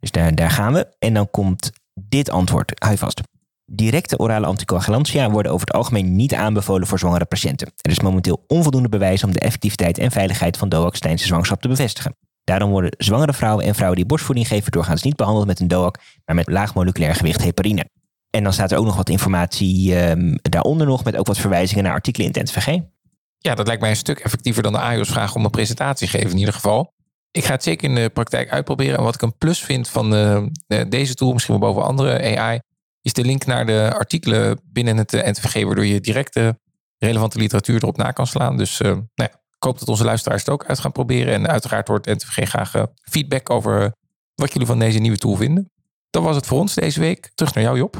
Dus 0.00 0.10
daar, 0.10 0.34
daar 0.34 0.50
gaan 0.50 0.72
we. 0.72 0.94
En 0.98 1.14
dan 1.14 1.30
komt 1.30 1.70
dit 2.08 2.30
antwoord. 2.30 2.72
Hou 2.74 2.92
je 2.92 2.98
vast. 2.98 3.20
Directe 3.64 4.18
orale 4.18 4.46
anticoagulantia 4.46 5.30
worden 5.30 5.52
over 5.52 5.66
het 5.66 5.76
algemeen 5.76 6.16
niet 6.16 6.34
aanbevolen 6.34 6.86
voor 6.86 6.98
zwangere 6.98 7.24
patiënten. 7.24 7.72
Er 7.76 7.90
is 7.90 8.00
momenteel 8.00 8.44
onvoldoende 8.46 8.88
bewijs 8.88 9.24
om 9.24 9.32
de 9.32 9.40
effectiviteit 9.40 9.98
en 9.98 10.10
veiligheid 10.10 10.56
van 10.56 10.68
DOACs 10.68 11.00
tijdens 11.00 11.22
de 11.22 11.28
zwangerschap 11.28 11.60
te 11.60 11.68
bevestigen. 11.68 12.16
Daarom 12.44 12.70
worden 12.70 12.94
zwangere 12.98 13.32
vrouwen 13.32 13.64
en 13.64 13.74
vrouwen 13.74 13.96
die 13.96 14.06
borstvoeding 14.06 14.48
geven 14.48 14.72
doorgaans 14.72 15.02
niet 15.02 15.16
behandeld 15.16 15.46
met 15.46 15.60
een 15.60 15.68
DOAC, 15.68 15.98
maar 16.24 16.34
met 16.34 16.48
laag 16.48 16.74
moleculair 16.74 17.14
gewicht 17.14 17.42
heparine. 17.42 17.90
En 18.30 18.42
dan 18.42 18.52
staat 18.52 18.72
er 18.72 18.78
ook 18.78 18.84
nog 18.84 18.96
wat 18.96 19.08
informatie 19.08 20.08
um, 20.08 20.38
daaronder 20.42 20.86
nog, 20.86 21.04
met 21.04 21.16
ook 21.16 21.26
wat 21.26 21.38
verwijzingen 21.38 21.84
naar 21.84 21.92
artikelen 21.92 22.32
in 22.32 22.40
het. 22.40 22.92
Ja, 23.38 23.54
dat 23.54 23.66
lijkt 23.66 23.80
mij 23.80 23.90
een 23.90 23.96
stuk 23.96 24.18
effectiever 24.18 24.62
dan 24.62 24.72
de 24.72 24.78
AIOS 24.78 25.08
vraag 25.08 25.34
om 25.34 25.44
een 25.44 25.50
presentatie 25.50 26.06
te 26.06 26.16
geven 26.16 26.30
in 26.30 26.38
ieder 26.38 26.54
geval. 26.54 26.92
Ik 27.30 27.44
ga 27.44 27.52
het 27.52 27.62
zeker 27.62 27.88
in 27.88 27.94
de 27.94 28.08
praktijk 28.08 28.50
uitproberen. 28.50 28.96
En 28.96 29.04
wat 29.04 29.14
ik 29.14 29.22
een 29.22 29.38
plus 29.38 29.60
vind 29.60 29.88
van 29.88 30.10
de, 30.10 30.50
deze 30.88 31.14
tool, 31.14 31.32
misschien 31.32 31.58
wel 31.58 31.68
boven 31.68 31.88
andere 31.88 32.38
AI, 32.38 32.60
is 33.02 33.12
de 33.12 33.24
link 33.24 33.46
naar 33.46 33.66
de 33.66 33.92
artikelen 33.94 34.60
binnen 34.64 34.96
het 34.96 35.12
eh, 35.12 35.30
NVG, 35.30 35.64
waardoor 35.64 35.86
je 35.86 36.00
direct 36.00 36.34
de 36.34 36.54
relevante 36.98 37.38
literatuur 37.38 37.82
erop 37.82 37.96
na 37.96 38.10
kan 38.10 38.26
slaan. 38.26 38.56
Dus 38.56 38.80
uh, 38.80 38.88
nou 38.88 39.04
ja, 39.14 39.30
ik 39.56 39.62
hoop 39.64 39.78
dat 39.78 39.88
onze 39.88 40.04
luisteraars 40.04 40.40
het 40.40 40.50
ook 40.50 40.64
uit 40.64 40.78
gaan 40.78 40.92
proberen. 40.92 41.34
En 41.34 41.48
uiteraard 41.48 41.88
hoort 41.88 42.06
NVG 42.06 42.48
graag 42.48 42.72
feedback 43.02 43.50
over 43.50 43.92
wat 44.34 44.52
jullie 44.52 44.66
van 44.66 44.78
deze 44.78 44.98
nieuwe 44.98 45.16
tool 45.16 45.36
vinden. 45.36 45.70
Dat 46.10 46.22
was 46.22 46.36
het 46.36 46.46
voor 46.46 46.58
ons 46.58 46.74
deze 46.74 47.00
week. 47.00 47.30
Terug 47.34 47.54
naar 47.54 47.64
jou, 47.64 47.76
Job. 47.76 47.96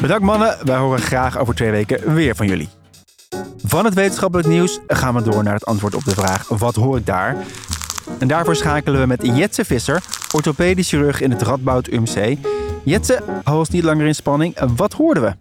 Bedankt 0.00 0.24
mannen. 0.24 0.66
Wij 0.66 0.76
horen 0.76 1.00
graag 1.00 1.38
over 1.38 1.54
twee 1.54 1.70
weken 1.70 2.14
weer 2.14 2.36
van 2.36 2.46
jullie. 2.46 2.68
Van 3.68 3.84
het 3.84 3.94
wetenschappelijk 3.94 4.48
nieuws 4.48 4.80
gaan 4.86 5.14
we 5.14 5.22
door 5.22 5.42
naar 5.42 5.54
het 5.54 5.66
antwoord 5.66 5.94
op 5.94 6.04
de 6.04 6.10
vraag: 6.10 6.48
wat 6.48 6.74
hoor 6.74 6.96
ik 6.96 7.06
daar? 7.06 7.46
En 8.18 8.28
daarvoor 8.28 8.56
schakelen 8.56 9.00
we 9.00 9.06
met 9.06 9.36
Jetse 9.36 9.64
Visser, 9.64 10.04
orthopedisch 10.34 10.88
chirurg 10.88 11.20
in 11.20 11.30
het 11.30 11.42
Radboud 11.42 11.86
UMC. 11.86 12.38
Jetse, 12.84 13.22
hou 13.44 13.66
niet 13.70 13.82
langer 13.82 14.06
in 14.06 14.14
spanning. 14.14 14.58
Wat 14.76 14.92
hoorden 14.92 15.22
we? 15.22 15.34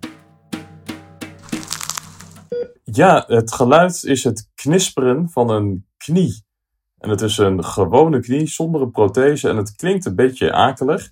Ja, 2.84 3.24
het 3.28 3.54
geluid 3.54 4.04
is 4.04 4.24
het 4.24 4.50
knisperen 4.56 5.30
van 5.30 5.50
een 5.50 5.88
knie. 5.98 6.46
En 6.98 7.10
het 7.10 7.22
is 7.22 7.38
een 7.38 7.64
gewone 7.64 8.20
knie 8.20 8.48
zonder 8.48 8.82
een 8.82 8.92
prothese 8.92 9.50
en 9.50 9.58
het 9.58 9.76
klinkt 9.76 10.06
een 10.06 10.16
beetje 10.16 10.52
akelig. 10.52 11.10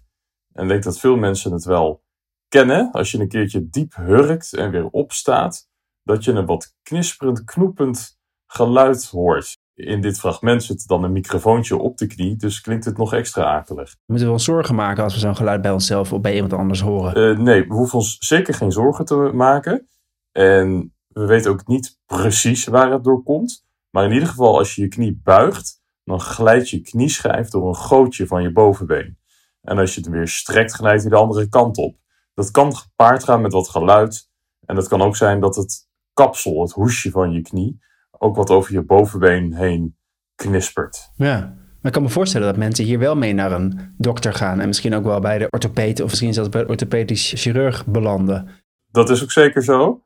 En 0.53 0.63
ik 0.63 0.69
denk 0.69 0.83
dat 0.83 0.99
veel 0.99 1.15
mensen 1.15 1.51
het 1.51 1.63
wel 1.63 2.03
kennen. 2.47 2.91
Als 2.91 3.11
je 3.11 3.19
een 3.19 3.27
keertje 3.27 3.69
diep 3.69 3.95
hurkt 3.95 4.53
en 4.53 4.71
weer 4.71 4.85
opstaat, 4.85 5.67
dat 6.05 6.23
je 6.23 6.31
een 6.31 6.45
wat 6.45 6.73
knisperend, 6.83 7.43
knoepend 7.43 8.17
geluid 8.47 9.05
hoort 9.05 9.57
in 9.73 10.01
dit 10.01 10.19
fragment 10.19 10.63
zit 10.63 10.87
dan 10.87 11.03
een 11.03 11.11
microfoontje 11.11 11.77
op 11.77 11.97
de 11.97 12.07
knie, 12.07 12.35
dus 12.35 12.61
klinkt 12.61 12.85
het 12.85 12.97
nog 12.97 13.13
extra 13.13 13.43
akelig. 13.43 13.91
We 13.91 13.97
moeten 14.05 14.27
wel 14.27 14.39
zorgen 14.39 14.75
maken 14.75 15.03
als 15.03 15.13
we 15.13 15.19
zo'n 15.19 15.35
geluid 15.35 15.61
bij 15.61 15.71
onszelf 15.71 16.13
of 16.13 16.21
bij 16.21 16.33
iemand 16.33 16.53
anders 16.53 16.81
horen. 16.81 17.31
Uh, 17.31 17.39
nee, 17.39 17.67
we 17.67 17.73
hoeven 17.73 17.97
ons 17.97 18.17
zeker 18.19 18.53
geen 18.53 18.71
zorgen 18.71 19.05
te 19.05 19.15
maken. 19.15 19.87
En 20.31 20.95
we 21.07 21.25
weten 21.25 21.51
ook 21.51 21.67
niet 21.67 21.99
precies 22.05 22.65
waar 22.65 22.91
het 22.91 23.03
door 23.03 23.23
komt. 23.23 23.65
Maar 23.89 24.05
in 24.05 24.11
ieder 24.11 24.27
geval, 24.27 24.57
als 24.57 24.75
je 24.75 24.81
je 24.81 24.87
knie 24.87 25.19
buigt, 25.23 25.81
dan 26.03 26.19
glijdt 26.19 26.69
je 26.69 26.81
knieschijf 26.81 27.49
door 27.49 27.67
een 27.67 27.75
gootje 27.75 28.27
van 28.27 28.41
je 28.41 28.51
bovenbeen. 28.51 29.17
En 29.61 29.77
als 29.77 29.95
je 29.95 30.01
het 30.01 30.09
weer 30.09 30.27
strekt, 30.27 30.73
glijdt 30.73 31.01
hij 31.01 31.11
de 31.11 31.17
andere 31.17 31.49
kant 31.49 31.77
op. 31.77 31.97
Dat 32.33 32.51
kan 32.51 32.75
gepaard 32.75 33.23
gaan 33.23 33.41
met 33.41 33.53
wat 33.53 33.69
geluid. 33.69 34.29
En 34.65 34.75
het 34.75 34.87
kan 34.87 35.01
ook 35.01 35.15
zijn 35.15 35.39
dat 35.39 35.55
het 35.55 35.87
kapsel, 36.15 36.61
het 36.61 36.71
hoesje 36.71 37.11
van 37.11 37.31
je 37.31 37.41
knie, 37.41 37.79
ook 38.11 38.35
wat 38.35 38.49
over 38.49 38.73
je 38.73 38.81
bovenbeen 38.81 39.53
heen 39.53 39.97
knispert. 40.35 41.11
Ja, 41.15 41.39
maar 41.39 41.83
ik 41.83 41.91
kan 41.91 42.01
me 42.01 42.09
voorstellen 42.09 42.47
dat 42.47 42.57
mensen 42.57 42.85
hier 42.85 42.99
wel 42.99 43.15
mee 43.15 43.33
naar 43.33 43.51
een 43.51 43.93
dokter 43.97 44.33
gaan 44.33 44.59
en 44.59 44.67
misschien 44.67 44.95
ook 44.95 45.03
wel 45.03 45.19
bij 45.19 45.37
de 45.37 45.49
orthopeed 45.49 46.01
of 46.01 46.09
misschien 46.09 46.33
zelfs 46.33 46.49
bij 46.49 46.61
de 46.61 46.67
orthopedisch 46.67 47.33
chirurg 47.35 47.85
belanden. 47.85 48.49
Dat 48.91 49.09
is 49.09 49.23
ook 49.23 49.31
zeker 49.31 49.63
zo. 49.63 50.03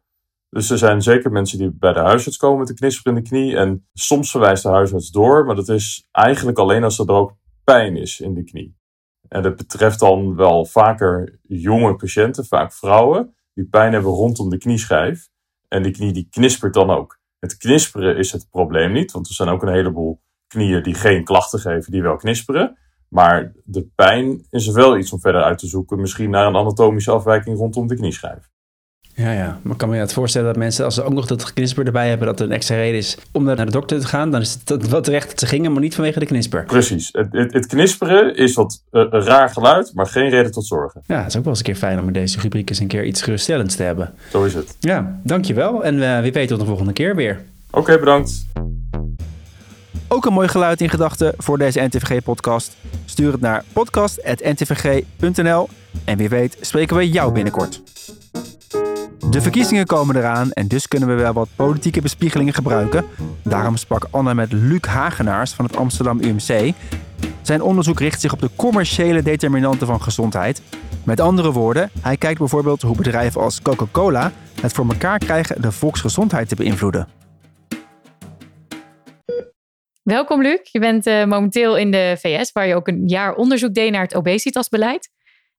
Dus 0.49 0.69
er 0.69 0.77
zijn 0.77 1.01
zeker 1.01 1.31
mensen 1.31 1.57
die 1.57 1.71
bij 1.71 1.93
de 1.93 1.99
huisarts 1.99 2.37
komen 2.37 2.59
met 2.59 2.69
een 2.69 2.75
knisperende 2.75 3.21
knie 3.21 3.55
en 3.55 3.87
soms 3.93 4.31
verwijst 4.31 4.63
de 4.63 4.69
huisarts 4.69 5.11
door, 5.11 5.45
maar 5.45 5.55
dat 5.55 5.69
is 5.69 6.07
eigenlijk 6.11 6.57
alleen 6.57 6.83
als 6.83 6.99
er 6.99 7.09
ook 7.09 7.35
pijn 7.63 7.95
is 7.95 8.19
in 8.19 8.33
de 8.33 8.43
knie. 8.43 8.77
En 9.27 9.41
dat 9.41 9.55
betreft 9.55 9.99
dan 9.99 10.35
wel 10.35 10.65
vaker 10.65 11.39
jonge 11.41 11.95
patiënten, 11.95 12.45
vaak 12.45 12.73
vrouwen, 12.73 13.35
die 13.53 13.65
pijn 13.65 13.93
hebben 13.93 14.11
rondom 14.11 14.49
de 14.49 14.57
knieschijf. 14.57 15.29
En 15.69 15.83
die 15.83 15.91
knie 15.91 16.13
die 16.13 16.27
knispert 16.29 16.73
dan 16.73 16.89
ook. 16.89 17.19
Het 17.39 17.57
knisperen 17.57 18.17
is 18.17 18.31
het 18.31 18.47
probleem 18.49 18.91
niet, 18.91 19.11
want 19.11 19.27
er 19.27 19.33
zijn 19.33 19.49
ook 19.49 19.61
een 19.61 19.73
heleboel 19.73 20.21
knieën 20.47 20.83
die 20.83 20.93
geen 20.93 21.23
klachten 21.23 21.59
geven, 21.59 21.91
die 21.91 22.01
wel 22.01 22.15
knisperen. 22.15 22.77
Maar 23.07 23.53
de 23.63 23.87
pijn 23.95 24.47
is 24.49 24.67
wel 24.67 24.97
iets 24.97 25.11
om 25.11 25.19
verder 25.19 25.43
uit 25.43 25.57
te 25.57 25.67
zoeken. 25.67 26.01
Misschien 26.01 26.29
naar 26.29 26.47
een 26.47 26.55
anatomische 26.55 27.11
afwijking 27.11 27.57
rondom 27.57 27.87
de 27.87 27.95
knieschijf. 27.95 28.49
Ja, 29.19 29.31
ja. 29.31 29.59
Maar 29.61 29.71
ik 29.71 29.77
kan 29.77 29.89
me 29.89 29.95
het 29.95 30.13
voorstellen 30.13 30.47
dat 30.47 30.57
mensen, 30.57 30.85
als 30.85 30.95
ze 30.95 31.03
ook 31.03 31.13
nog 31.13 31.25
dat 31.25 31.53
knisper 31.53 31.85
erbij 31.85 32.09
hebben, 32.09 32.27
dat 32.27 32.39
er 32.39 32.45
een 32.45 32.51
extra 32.51 32.75
reden 32.75 32.97
is 32.97 33.17
om 33.31 33.43
naar 33.43 33.65
de 33.65 33.71
dokter 33.71 33.99
te 33.99 34.07
gaan. 34.07 34.31
Dan 34.31 34.41
is 34.41 34.57
het 34.65 34.87
wel 34.87 35.01
terecht 35.01 35.29
dat 35.29 35.39
ze 35.39 35.45
gingen, 35.45 35.71
maar 35.71 35.81
niet 35.81 35.95
vanwege 35.95 36.19
de 36.19 36.25
knisper. 36.25 36.65
Precies. 36.65 37.09
Het, 37.11 37.27
het, 37.31 37.53
het 37.53 37.65
knisperen 37.65 38.35
is 38.35 38.53
wat 38.53 38.83
uh, 38.91 39.05
een 39.09 39.23
raar 39.23 39.49
geluid, 39.49 39.91
maar 39.93 40.07
geen 40.07 40.29
reden 40.29 40.51
tot 40.51 40.65
zorgen. 40.65 41.01
Ja, 41.05 41.17
het 41.17 41.27
is 41.27 41.35
ook 41.35 41.43
wel 41.43 41.49
eens 41.49 41.59
een 41.59 41.65
keer 41.65 41.75
fijn 41.75 41.99
om 41.99 42.07
in 42.07 42.13
deze 42.13 42.39
rubriek 42.39 42.69
eens 42.69 42.79
een 42.79 42.87
keer 42.87 43.05
iets 43.05 43.21
geruststellends 43.21 43.75
te 43.75 43.83
hebben. 43.83 44.13
Zo 44.31 44.43
is 44.43 44.53
het. 44.53 44.75
Ja, 44.79 45.19
dankjewel. 45.23 45.83
En 45.83 45.95
uh, 45.95 46.19
wie 46.19 46.31
weet 46.31 46.47
tot 46.47 46.59
de 46.59 46.65
volgende 46.65 46.93
keer 46.93 47.15
weer. 47.15 47.39
Oké, 47.69 47.79
okay, 47.79 47.99
bedankt. 47.99 48.45
Ook 50.07 50.25
een 50.25 50.33
mooi 50.33 50.47
geluid 50.47 50.81
in 50.81 50.89
gedachten 50.89 51.33
voor 51.37 51.57
deze 51.57 51.79
NTVG-podcast. 51.79 52.75
Stuur 53.05 53.31
het 53.31 53.41
naar 53.41 53.63
podcast.ntvg.nl 53.73 55.69
en 56.05 56.17
wie 56.17 56.29
weet 56.29 56.57
spreken 56.61 56.97
we 56.97 57.09
jou 57.09 57.33
binnenkort. 57.33 57.81
De 59.29 59.41
verkiezingen 59.41 59.85
komen 59.85 60.15
eraan 60.15 60.51
en 60.51 60.67
dus 60.67 60.87
kunnen 60.87 61.09
we 61.09 61.15
wel 61.15 61.33
wat 61.33 61.49
politieke 61.55 62.01
bespiegelingen 62.01 62.53
gebruiken. 62.53 63.05
Daarom 63.43 63.77
sprak 63.77 64.07
Anne 64.11 64.33
met 64.33 64.51
Luc 64.51 64.81
Hagenaars 64.81 65.51
van 65.51 65.65
het 65.65 65.77
Amsterdam 65.77 66.19
UMC. 66.21 66.73
Zijn 67.41 67.61
onderzoek 67.61 67.99
richt 67.99 68.21
zich 68.21 68.33
op 68.33 68.39
de 68.39 68.49
commerciële 68.55 69.21
determinanten 69.21 69.87
van 69.87 70.01
gezondheid. 70.01 70.61
Met 71.03 71.19
andere 71.19 71.51
woorden, 71.51 71.89
hij 72.01 72.17
kijkt 72.17 72.39
bijvoorbeeld 72.39 72.81
hoe 72.81 72.95
bedrijven 72.95 73.41
als 73.41 73.61
Coca-Cola 73.61 74.31
het 74.61 74.73
voor 74.73 74.87
elkaar 74.89 75.19
krijgen 75.19 75.61
de 75.61 75.71
volksgezondheid 75.71 76.49
te 76.49 76.55
beïnvloeden. 76.55 77.07
Welkom 80.03 80.41
Luc, 80.41 80.59
je 80.71 80.79
bent 80.79 81.07
uh, 81.07 81.25
momenteel 81.25 81.77
in 81.77 81.91
de 81.91 82.15
VS, 82.19 82.51
waar 82.51 82.67
je 82.67 82.75
ook 82.75 82.87
een 82.87 83.07
jaar 83.07 83.35
onderzoek 83.35 83.73
deed 83.73 83.91
naar 83.91 84.01
het 84.01 84.15
obesitasbeleid. 84.15 85.09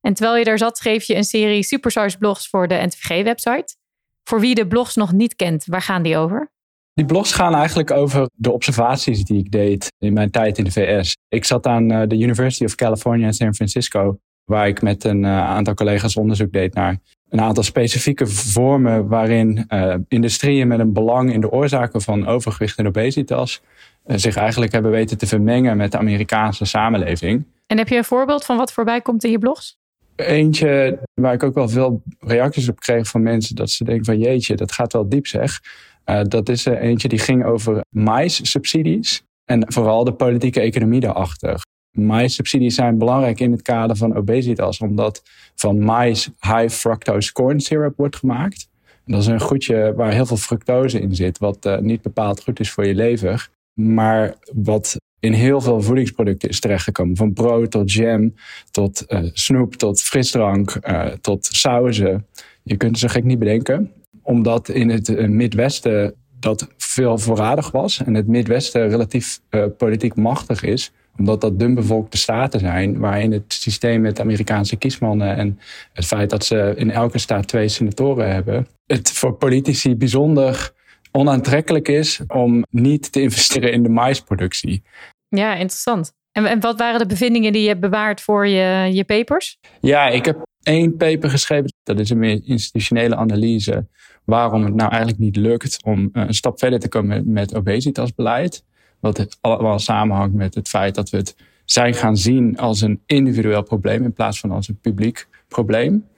En 0.01 0.15
terwijl 0.15 0.37
je 0.37 0.45
daar 0.45 0.59
zat, 0.59 0.79
schreef 0.79 1.05
je 1.05 1.17
een 1.17 1.25
serie 1.25 1.63
Supersize 1.63 2.19
blogs 2.19 2.49
voor 2.49 2.69
de 2.69 2.75
NTVG-website. 2.75 3.77
Voor 4.25 4.41
wie 4.41 4.55
de 4.55 4.67
blogs 4.67 4.95
nog 4.95 5.13
niet 5.13 5.37
kent, 5.37 5.65
waar 5.67 5.83
gaan 5.83 6.03
die 6.03 6.17
over? 6.17 6.51
Die 6.95 7.05
blogs 7.05 7.33
gaan 7.33 7.55
eigenlijk 7.55 7.91
over 7.91 8.29
de 8.35 8.53
observaties 8.53 9.25
die 9.25 9.39
ik 9.39 9.51
deed 9.51 9.93
in 9.99 10.13
mijn 10.13 10.31
tijd 10.31 10.59
in 10.59 10.65
de 10.65 10.71
VS. 10.71 11.17
Ik 11.29 11.45
zat 11.45 11.67
aan 11.67 11.93
uh, 11.93 12.03
de 12.07 12.19
University 12.19 12.65
of 12.65 12.75
California 12.75 13.27
in 13.27 13.33
San 13.33 13.55
Francisco, 13.55 14.19
waar 14.45 14.69
ik 14.69 14.83
met 14.83 15.05
een 15.05 15.23
uh, 15.23 15.39
aantal 15.39 15.75
collega's 15.75 16.17
onderzoek 16.17 16.53
deed 16.53 16.75
naar 16.75 16.99
een 17.29 17.41
aantal 17.41 17.63
specifieke 17.63 18.27
vormen 18.27 19.09
waarin 19.09 19.67
uh, 19.69 19.95
industrieën 20.09 20.69
met 20.69 20.79
een 20.79 20.93
belang 20.93 21.33
in 21.33 21.41
de 21.41 21.51
oorzaken 21.51 22.01
van 22.01 22.27
overgewicht 22.27 22.79
en 22.79 22.87
obesitas 22.87 23.61
zich 24.07 24.37
eigenlijk 24.37 24.73
hebben 24.73 24.91
weten 24.91 25.19
te 25.19 25.27
vermengen 25.27 25.77
met 25.77 25.93
de 25.93 25.99
Amerikaanse 25.99 26.65
samenleving. 26.65 27.45
En 27.67 27.79
heb 27.79 27.89
je 27.89 27.97
een 27.97 28.05
voorbeeld 28.05 28.45
van 28.45 28.57
wat 28.57 28.73
voorbij 28.73 29.01
komt 29.01 29.25
in 29.25 29.31
je 29.31 29.39
blogs? 29.39 29.80
Eentje 30.21 30.99
waar 31.15 31.35
ik 31.35 31.43
ook 31.43 31.55
wel 31.55 31.69
veel 31.69 32.03
reacties 32.19 32.69
op 32.69 32.81
kreeg 32.81 33.09
van 33.09 33.23
mensen 33.23 33.57
dat 33.57 33.71
ze 33.71 33.85
denken 33.85 34.05
van 34.05 34.19
jeetje, 34.19 34.57
dat 34.57 34.73
gaat 34.73 34.93
wel 34.93 35.09
diep 35.09 35.27
zeg. 35.27 35.61
Uh, 36.07 36.21
dat 36.23 36.49
is 36.49 36.65
eentje 36.65 37.09
die 37.09 37.19
ging 37.19 37.45
over 37.45 37.85
mais-subsidies 37.89 39.23
en 39.45 39.73
vooral 39.73 40.05
de 40.05 40.13
politieke 40.13 40.61
economie 40.61 41.01
daarachter. 41.01 41.61
Mais-subsidies 41.91 42.75
zijn 42.75 42.99
belangrijk 42.99 43.41
in 43.41 43.53
het 43.53 43.63
kader 43.63 43.97
van 43.97 44.17
obesitas, 44.17 44.79
omdat 44.79 45.23
van 45.55 45.85
mais 45.85 46.31
high 46.41 46.69
fructose 46.69 47.33
corn 47.33 47.61
syrup 47.61 47.97
wordt 47.97 48.17
gemaakt. 48.17 48.69
Dat 49.05 49.21
is 49.21 49.27
een 49.27 49.41
goedje 49.41 49.95
waar 49.97 50.13
heel 50.13 50.27
veel 50.27 50.37
fructose 50.37 51.01
in 51.01 51.15
zit, 51.15 51.39
wat 51.39 51.67
uh, 51.67 51.79
niet 51.79 52.03
bepaald 52.03 52.43
goed 52.43 52.61
is 52.61 52.71
voor 52.71 52.87
je 52.87 52.95
lever. 52.95 53.49
Maar 53.81 54.35
wat 54.53 54.97
in 55.21 55.33
heel 55.33 55.61
veel 55.61 55.83
voedingsproducten 55.83 56.49
is 56.49 56.61
terechtgekomen. 56.61 57.17
Van 57.17 57.33
brood 57.33 57.71
tot 57.71 57.93
jam, 57.93 58.35
tot 58.71 59.05
uh, 59.09 59.21
snoep, 59.33 59.75
tot 59.75 60.03
frisdrank, 60.03 60.79
uh, 60.89 61.07
tot 61.07 61.49
sauzen. 61.51 62.27
Je 62.63 62.77
kunt 62.77 62.99
ze 62.99 63.09
gek 63.09 63.25
niet 63.25 63.39
bedenken. 63.39 63.93
Omdat 64.23 64.69
in 64.69 64.89
het 64.89 65.09
uh, 65.09 65.29
Midwesten 65.29 66.15
dat 66.41 66.69
veel 66.77 67.19
voorradig 67.19 67.71
was. 67.71 68.03
En 68.05 68.15
het 68.15 68.27
Midwesten 68.27 68.89
relatief 68.89 69.41
politiek 69.77 70.15
machtig 70.15 70.63
is. 70.63 70.93
Omdat 71.17 71.41
dat 71.41 71.59
dunbevolkte 71.59 72.17
staten 72.17 72.61
zijn. 72.61 72.99
Waarin 72.99 73.33
het 73.33 73.45
systeem 73.53 74.01
met 74.01 74.21
Amerikaanse 74.21 74.77
kiesmannen. 74.77 75.37
En 75.37 75.59
het 75.93 76.05
feit 76.05 76.31
dat 76.31 76.45
ze 76.45 76.73
in 76.77 76.91
elke 76.91 77.19
staat 77.19 77.49
twee 77.49 77.69
senatoren 77.69 78.33
hebben. 78.33 78.67
Het 78.87 79.11
voor 79.11 79.35
politici 79.35 79.97
bijzonder 79.97 80.73
onaantrekkelijk 81.13 81.89
is 81.89 82.21
om 82.29 82.65
niet 82.71 83.13
te 83.13 83.21
investeren 83.21 83.73
in 83.73 83.83
de 83.83 83.89
maisproductie. 83.89 84.83
Ja, 85.29 85.53
interessant. 85.53 86.13
En, 86.33 86.47
en 86.47 86.61
wat 86.61 86.79
waren 86.79 86.99
de 86.99 87.07
bevindingen 87.07 87.53
die 87.53 87.63
je 87.63 87.69
hebt 87.69 87.81
bewaard 87.81 88.21
voor 88.21 88.47
je, 88.47 88.89
je 88.93 89.05
papers? 89.05 89.59
Ja, 89.81 90.09
ik 90.09 90.25
heb 90.25 90.43
één 90.63 90.97
paper 90.97 91.31
geschreven. 91.31 91.73
Dat 91.83 91.99
is 91.99 92.11
een 92.11 92.19
meer 92.19 92.41
institutionele 92.45 93.17
analyse. 93.17 93.87
Waarom 94.25 94.65
het 94.65 94.75
nou 94.75 94.91
eigenlijk 94.91 95.21
niet 95.21 95.37
lukt 95.37 95.85
om 95.85 96.09
eh, 96.13 96.23
een 96.27 96.35
stap 96.35 96.59
verder 96.59 96.79
te 96.79 96.89
komen 96.89 97.33
met 97.33 97.55
obesitasbeleid. 97.55 98.65
Wat 99.01 99.17
het 99.17 99.39
allemaal 99.41 99.79
samenhangt 99.79 100.35
met 100.35 100.55
het 100.55 100.69
feit 100.69 100.95
dat 100.95 101.11
we 101.11 101.17
het 101.17 101.37
zijn 101.65 101.95
gaan 101.95 102.17
zien 102.17 102.59
als 102.59 102.81
een 102.81 103.03
individueel 103.07 103.63
probleem 103.63 104.05
in 104.05 104.13
plaats 104.13 104.41
van 104.41 104.51
als 104.51 104.69
een 104.69 104.79
publiek 104.81 105.29
probleem. 105.49 106.09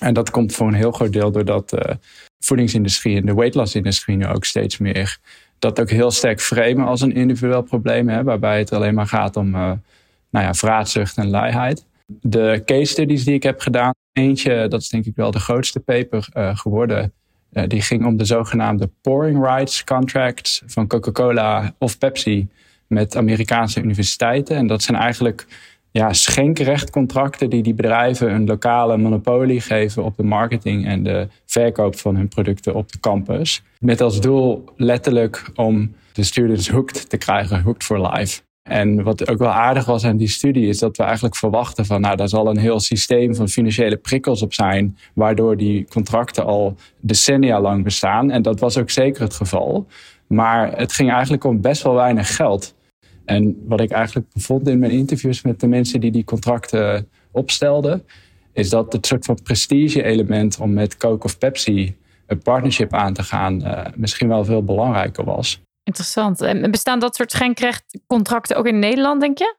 En 0.00 0.14
dat 0.14 0.30
komt 0.30 0.54
voor 0.54 0.66
een 0.66 0.74
heel 0.74 0.92
groot 0.92 1.12
deel 1.12 1.30
doordat 1.30 1.70
de 1.70 1.86
uh, 1.88 1.94
voedingsindustrie 2.38 3.16
en 3.16 3.26
de 3.26 3.34
weight 3.34 3.54
loss 3.54 3.74
industrie 3.74 4.16
nu 4.16 4.26
ook 4.26 4.44
steeds 4.44 4.78
meer 4.78 5.18
dat 5.58 5.80
ook 5.80 5.90
heel 5.90 6.10
sterk 6.10 6.40
framen 6.40 6.86
als 6.86 7.00
een 7.00 7.14
individueel 7.14 7.62
probleem, 7.62 8.08
hè, 8.08 8.22
waarbij 8.22 8.58
het 8.58 8.72
alleen 8.72 8.94
maar 8.94 9.06
gaat 9.06 9.36
om 9.36 9.54
uh, 9.54 9.72
nou 10.30 10.44
ja, 10.44 10.54
vraatzucht 10.54 11.16
en 11.16 11.30
luiheid. 11.30 11.86
De 12.06 12.62
case 12.64 12.84
studies 12.84 13.24
die 13.24 13.34
ik 13.34 13.42
heb 13.42 13.60
gedaan, 13.60 13.92
eentje, 14.12 14.68
dat 14.68 14.80
is 14.80 14.88
denk 14.88 15.04
ik 15.04 15.16
wel 15.16 15.30
de 15.30 15.38
grootste 15.38 15.80
paper 15.80 16.28
uh, 16.34 16.56
geworden, 16.56 17.12
die 17.66 17.82
ging 17.82 18.04
om 18.04 18.16
de 18.16 18.24
zogenaamde 18.24 18.90
pouring 19.00 19.44
rights 19.44 19.84
contracts 19.84 20.62
van 20.66 20.86
Coca-Cola 20.86 21.74
of 21.78 21.98
Pepsi 21.98 22.48
met 22.86 23.16
Amerikaanse 23.16 23.80
universiteiten. 23.80 24.56
En 24.56 24.66
dat 24.66 24.82
zijn 24.82 24.98
eigenlijk 24.98 25.46
ja, 25.98 26.12
schenkrechtcontracten 26.12 27.50
die 27.50 27.62
die 27.62 27.74
bedrijven 27.74 28.30
een 28.30 28.46
lokale 28.46 28.96
monopolie 28.96 29.60
geven 29.60 30.04
op 30.04 30.16
de 30.16 30.22
marketing 30.22 30.86
en 30.86 31.02
de 31.02 31.28
verkoop 31.46 31.98
van 31.98 32.16
hun 32.16 32.28
producten 32.28 32.74
op 32.74 32.92
de 32.92 33.00
campus. 33.00 33.62
Met 33.78 34.00
als 34.00 34.20
doel 34.20 34.64
letterlijk 34.76 35.50
om 35.54 35.94
de 36.12 36.22
students 36.22 36.68
hooked 36.68 37.10
te 37.10 37.16
krijgen, 37.16 37.62
hooked 37.62 37.84
for 37.84 38.10
life. 38.10 38.40
En 38.62 39.02
wat 39.02 39.28
ook 39.30 39.38
wel 39.38 39.52
aardig 39.52 39.84
was 39.84 40.04
aan 40.04 40.16
die 40.16 40.28
studie 40.28 40.68
is 40.68 40.78
dat 40.78 40.96
we 40.96 41.02
eigenlijk 41.02 41.36
verwachten 41.36 41.86
van 41.86 42.00
nou 42.00 42.16
daar 42.16 42.28
zal 42.28 42.48
een 42.48 42.58
heel 42.58 42.80
systeem 42.80 43.34
van 43.34 43.48
financiële 43.48 43.96
prikkels 43.96 44.42
op 44.42 44.54
zijn, 44.54 44.98
waardoor 45.12 45.56
die 45.56 45.86
contracten 45.88 46.44
al 46.44 46.76
decennia 47.00 47.60
lang 47.60 47.84
bestaan. 47.84 48.30
En 48.30 48.42
dat 48.42 48.60
was 48.60 48.78
ook 48.78 48.90
zeker 48.90 49.22
het 49.22 49.34
geval. 49.34 49.86
Maar 50.26 50.78
het 50.78 50.92
ging 50.92 51.10
eigenlijk 51.10 51.44
om 51.44 51.60
best 51.60 51.82
wel 51.82 51.94
weinig 51.94 52.36
geld. 52.36 52.74
En 53.24 53.62
wat 53.66 53.80
ik 53.80 53.90
eigenlijk 53.90 54.26
vond 54.34 54.68
in 54.68 54.78
mijn 54.78 54.92
interviews 54.92 55.42
met 55.42 55.60
de 55.60 55.66
mensen 55.66 56.00
die 56.00 56.10
die 56.10 56.24
contracten 56.24 57.08
opstelden, 57.30 58.02
is 58.52 58.70
dat 58.70 58.92
het 58.92 59.06
soort 59.06 59.24
van 59.24 59.38
prestige-element 59.42 60.58
om 60.60 60.72
met 60.72 60.96
Coke 60.96 61.24
of 61.24 61.38
Pepsi 61.38 61.96
een 62.26 62.38
partnership 62.38 62.92
aan 62.92 63.12
te 63.12 63.22
gaan 63.22 63.62
uh, 63.62 63.86
misschien 63.96 64.28
wel 64.28 64.44
veel 64.44 64.64
belangrijker 64.64 65.24
was. 65.24 65.62
Interessant. 65.82 66.40
En 66.40 66.70
bestaan 66.70 66.98
dat 66.98 67.16
soort 67.16 67.30
schenkrechtcontracten 67.30 68.56
ook 68.56 68.66
in 68.66 68.78
Nederland, 68.78 69.20
denk 69.20 69.38
je? 69.38 69.56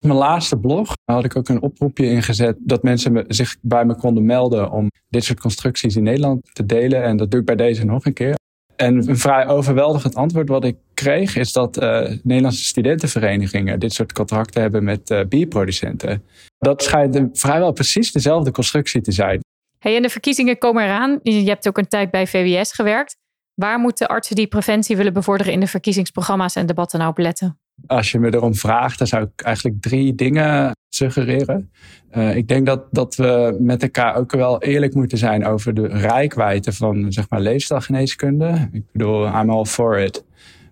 In 0.00 0.08
mijn 0.08 0.20
laatste 0.20 0.58
blog 0.58 0.92
had 1.04 1.24
ik 1.24 1.36
ook 1.36 1.48
een 1.48 1.62
oproepje 1.62 2.10
ingezet 2.10 2.56
dat 2.60 2.82
mensen 2.82 3.24
zich 3.28 3.56
bij 3.60 3.84
me 3.84 3.94
konden 3.94 4.24
melden 4.24 4.70
om 4.70 4.90
dit 5.08 5.24
soort 5.24 5.40
constructies 5.40 5.96
in 5.96 6.02
Nederland 6.02 6.54
te 6.54 6.66
delen. 6.66 7.02
En 7.02 7.16
dat 7.16 7.30
doe 7.30 7.40
ik 7.40 7.46
bij 7.46 7.56
deze 7.56 7.84
nog 7.84 8.04
een 8.04 8.12
keer. 8.12 8.34
En 8.76 9.08
een 9.08 9.18
vrij 9.18 9.46
overweldigend 9.46 10.14
antwoord 10.14 10.48
wat 10.48 10.64
ik 10.64 10.76
kreeg 10.94 11.36
is 11.36 11.52
dat 11.52 11.82
uh, 11.82 12.10
Nederlandse 12.22 12.64
studentenverenigingen 12.64 13.78
dit 13.78 13.92
soort 13.92 14.12
contracten 14.12 14.60
hebben 14.60 14.84
met 14.84 15.10
uh, 15.10 15.20
bierproducenten. 15.28 16.24
Dat 16.58 16.82
schijnt 16.82 17.38
vrijwel 17.38 17.72
precies 17.72 18.12
dezelfde 18.12 18.50
constructie 18.50 19.00
te 19.00 19.12
zijn. 19.12 19.40
Hey, 19.78 19.96
en 19.96 20.02
de 20.02 20.08
verkiezingen 20.08 20.58
komen 20.58 20.84
eraan. 20.84 21.20
Je 21.22 21.44
hebt 21.44 21.68
ook 21.68 21.78
een 21.78 21.88
tijd 21.88 22.10
bij 22.10 22.26
VWS 22.26 22.72
gewerkt. 22.72 23.16
Waar 23.54 23.78
moeten 23.78 24.08
artsen 24.08 24.36
die 24.36 24.46
preventie 24.46 24.96
willen 24.96 25.12
bevorderen 25.12 25.52
in 25.52 25.60
de 25.60 25.66
verkiezingsprogramma's 25.66 26.56
en 26.56 26.66
debatten 26.66 26.98
nou 26.98 27.10
op 27.10 27.18
letten? 27.18 27.58
Als 27.86 28.12
je 28.12 28.18
me 28.18 28.34
erom 28.34 28.54
vraagt, 28.54 28.98
dan 28.98 29.06
zou 29.06 29.22
ik 29.24 29.42
eigenlijk 29.42 29.82
drie 29.82 30.14
dingen 30.14 30.72
suggereren. 30.88 31.70
Uh, 32.16 32.36
ik 32.36 32.48
denk 32.48 32.66
dat, 32.66 32.86
dat 32.90 33.14
we 33.14 33.56
met 33.60 33.82
elkaar 33.82 34.14
ook 34.14 34.32
wel 34.32 34.62
eerlijk 34.62 34.94
moeten 34.94 35.18
zijn 35.18 35.46
over 35.46 35.74
de 35.74 35.86
rijkwijde 35.86 36.72
van 36.72 37.12
zeg 37.12 37.30
maar, 37.30 37.40
leefstijlgeneeskunde. 37.40 38.68
Ik 38.72 38.82
bedoel, 38.92 39.26
I'm 39.26 39.50
all 39.50 39.64
for 39.64 39.98
it. 39.98 40.24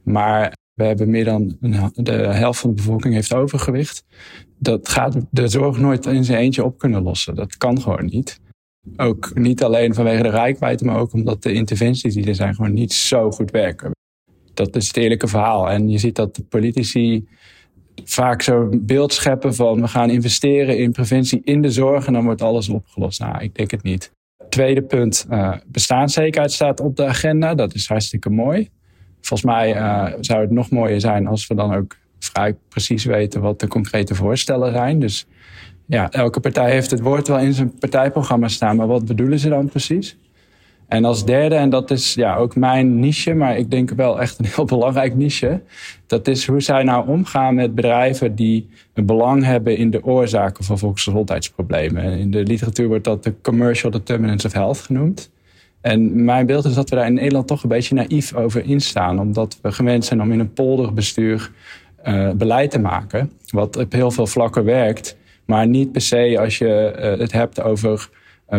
Maar 0.03 0.53
we 0.75 0.85
hebben 0.85 1.11
meer 1.11 1.25
dan 1.25 1.57
de 1.95 2.13
helft 2.13 2.61
van 2.61 2.71
de 2.71 2.77
bevolking 2.77 3.15
heeft 3.15 3.35
overgewicht. 3.35 4.05
dat 4.59 4.89
gaat 4.89 5.17
de 5.31 5.49
zorg 5.49 5.79
nooit 5.79 6.07
in 6.07 6.25
zijn 6.25 6.39
eentje 6.39 6.65
op 6.65 6.79
kunnen 6.79 7.03
lossen. 7.03 7.35
Dat 7.35 7.57
kan 7.57 7.81
gewoon 7.81 8.05
niet. 8.05 8.41
Ook 8.97 9.35
niet 9.35 9.63
alleen 9.63 9.95
vanwege 9.95 10.23
de 10.23 10.29
rijkwijde, 10.29 10.85
maar 10.85 10.99
ook 10.99 11.13
omdat 11.13 11.43
de 11.43 11.53
interventies 11.53 12.15
die 12.15 12.27
er 12.27 12.35
zijn 12.35 12.55
gewoon 12.55 12.73
niet 12.73 12.93
zo 12.93 13.31
goed 13.31 13.51
werken. 13.51 13.91
Dat 14.55 14.77
is 14.77 14.87
het 14.87 14.97
eerlijke 14.97 15.27
verhaal. 15.27 15.71
En 15.71 15.89
je 15.89 15.99
ziet 15.99 16.17
dat 16.17 16.37
de 16.37 16.43
politici 16.43 17.27
vaak 18.05 18.43
zo'n 18.43 18.83
beeld 18.87 19.13
scheppen 19.13 19.55
van 19.55 19.81
we 19.81 19.89
gaan 19.89 20.11
investeren 20.11 20.79
in 20.79 20.93
preventie 20.93 21.41
in 21.45 21.63
de 21.63 21.71
zorg 21.71 22.07
en 22.07 22.13
dan 22.13 22.25
wordt 22.25 22.43
alles 22.43 22.69
opgelost. 22.69 23.21
Nou, 23.21 23.43
ik 23.43 23.55
denk 23.55 23.71
het 23.71 23.83
niet. 23.83 24.13
Tweede 24.49 24.83
punt, 24.83 25.27
uh, 25.31 25.57
bestaanszekerheid 25.67 26.53
staat 26.53 26.81
op 26.81 26.97
de 26.97 27.05
agenda. 27.05 27.55
Dat 27.55 27.75
is 27.75 27.87
hartstikke 27.87 28.31
mooi. 28.31 28.69
Volgens 29.21 29.51
mij 29.51 29.77
uh, 29.77 30.13
zou 30.21 30.41
het 30.41 30.51
nog 30.51 30.71
mooier 30.71 31.01
zijn 31.01 31.27
als 31.27 31.47
we 31.47 31.55
dan 31.55 31.75
ook 31.75 31.97
vrij 32.19 32.57
precies 32.69 33.05
weten 33.05 33.41
wat 33.41 33.61
de 33.61 33.69
concrete 33.69 34.15
voorstellen 34.15 34.73
zijn. 34.73 34.99
Dus 34.99 35.27
ja, 35.87 36.11
elke 36.11 36.41
partij 36.41 36.71
heeft 36.71 36.91
het 36.91 37.01
woord 37.01 37.29
wel 37.29 37.39
in 37.39 37.53
zijn 37.53 37.79
partijprogramma 37.79 38.49
staan, 38.49 38.77
maar 38.77 38.87
wat 38.87 39.07
bedoelen 39.07 39.39
ze 39.39 39.49
dan 39.49 39.69
precies? 39.69 40.17
En 40.93 41.05
als 41.05 41.25
derde, 41.25 41.55
en 41.55 41.71
dat 41.71 41.91
is 41.91 42.15
ja, 42.15 42.37
ook 42.37 42.57
mijn 42.57 42.99
niche, 42.99 43.35
maar 43.35 43.57
ik 43.57 43.71
denk 43.71 43.91
wel 43.91 44.21
echt 44.21 44.39
een 44.39 44.45
heel 44.45 44.65
belangrijk 44.77 45.15
niche. 45.15 45.61
Dat 46.07 46.29
is 46.29 46.47
hoe 46.47 46.61
zij 46.61 46.83
nou 46.83 47.09
omgaan 47.09 47.55
met 47.55 47.75
bedrijven 47.75 48.35
die 48.35 48.69
een 48.95 49.07
belang 49.07 49.45
hebben 49.45 49.77
in 49.77 49.91
de 49.91 50.05
oorzaken 50.05 50.65
van 50.65 50.79
volksgezondheidsproblemen. 50.79 52.05
In 52.19 52.31
de 52.31 52.43
literatuur 52.43 52.89
wordt 52.89 53.05
dat 53.05 53.25
de 53.25 53.35
commercial 53.43 53.91
determinants 53.91 54.45
of 54.45 54.53
health 54.53 54.79
genoemd. 54.79 55.31
En 55.81 56.25
mijn 56.25 56.47
beeld 56.47 56.65
is 56.65 56.75
dat 56.75 56.91
we 56.91 56.97
daar 56.97 57.07
in 57.07 57.15
Nederland 57.15 57.47
toch 57.47 57.63
een 57.63 57.69
beetje 57.69 57.95
naïef 57.95 58.35
over 58.35 58.65
instaan. 58.65 59.21
Omdat 59.21 59.59
we 59.63 59.73
gewend 59.73 60.05
zijn 60.05 60.23
om 60.23 60.33
in 60.33 60.41
een 60.41 60.53
polderbestuur 60.53 61.51
uh, 62.05 62.31
beleid 62.31 62.71
te 62.71 62.79
maken. 62.79 63.33
Wat 63.51 63.77
op 63.77 63.93
heel 63.93 64.11
veel 64.11 64.27
vlakken 64.27 64.65
werkt. 64.65 65.17
Maar 65.45 65.67
niet 65.67 65.93
per 65.93 66.01
se 66.01 66.39
als 66.41 66.59
je 66.59 66.95
uh, 66.97 67.21
het 67.21 67.33
hebt 67.33 67.63
over 67.63 68.09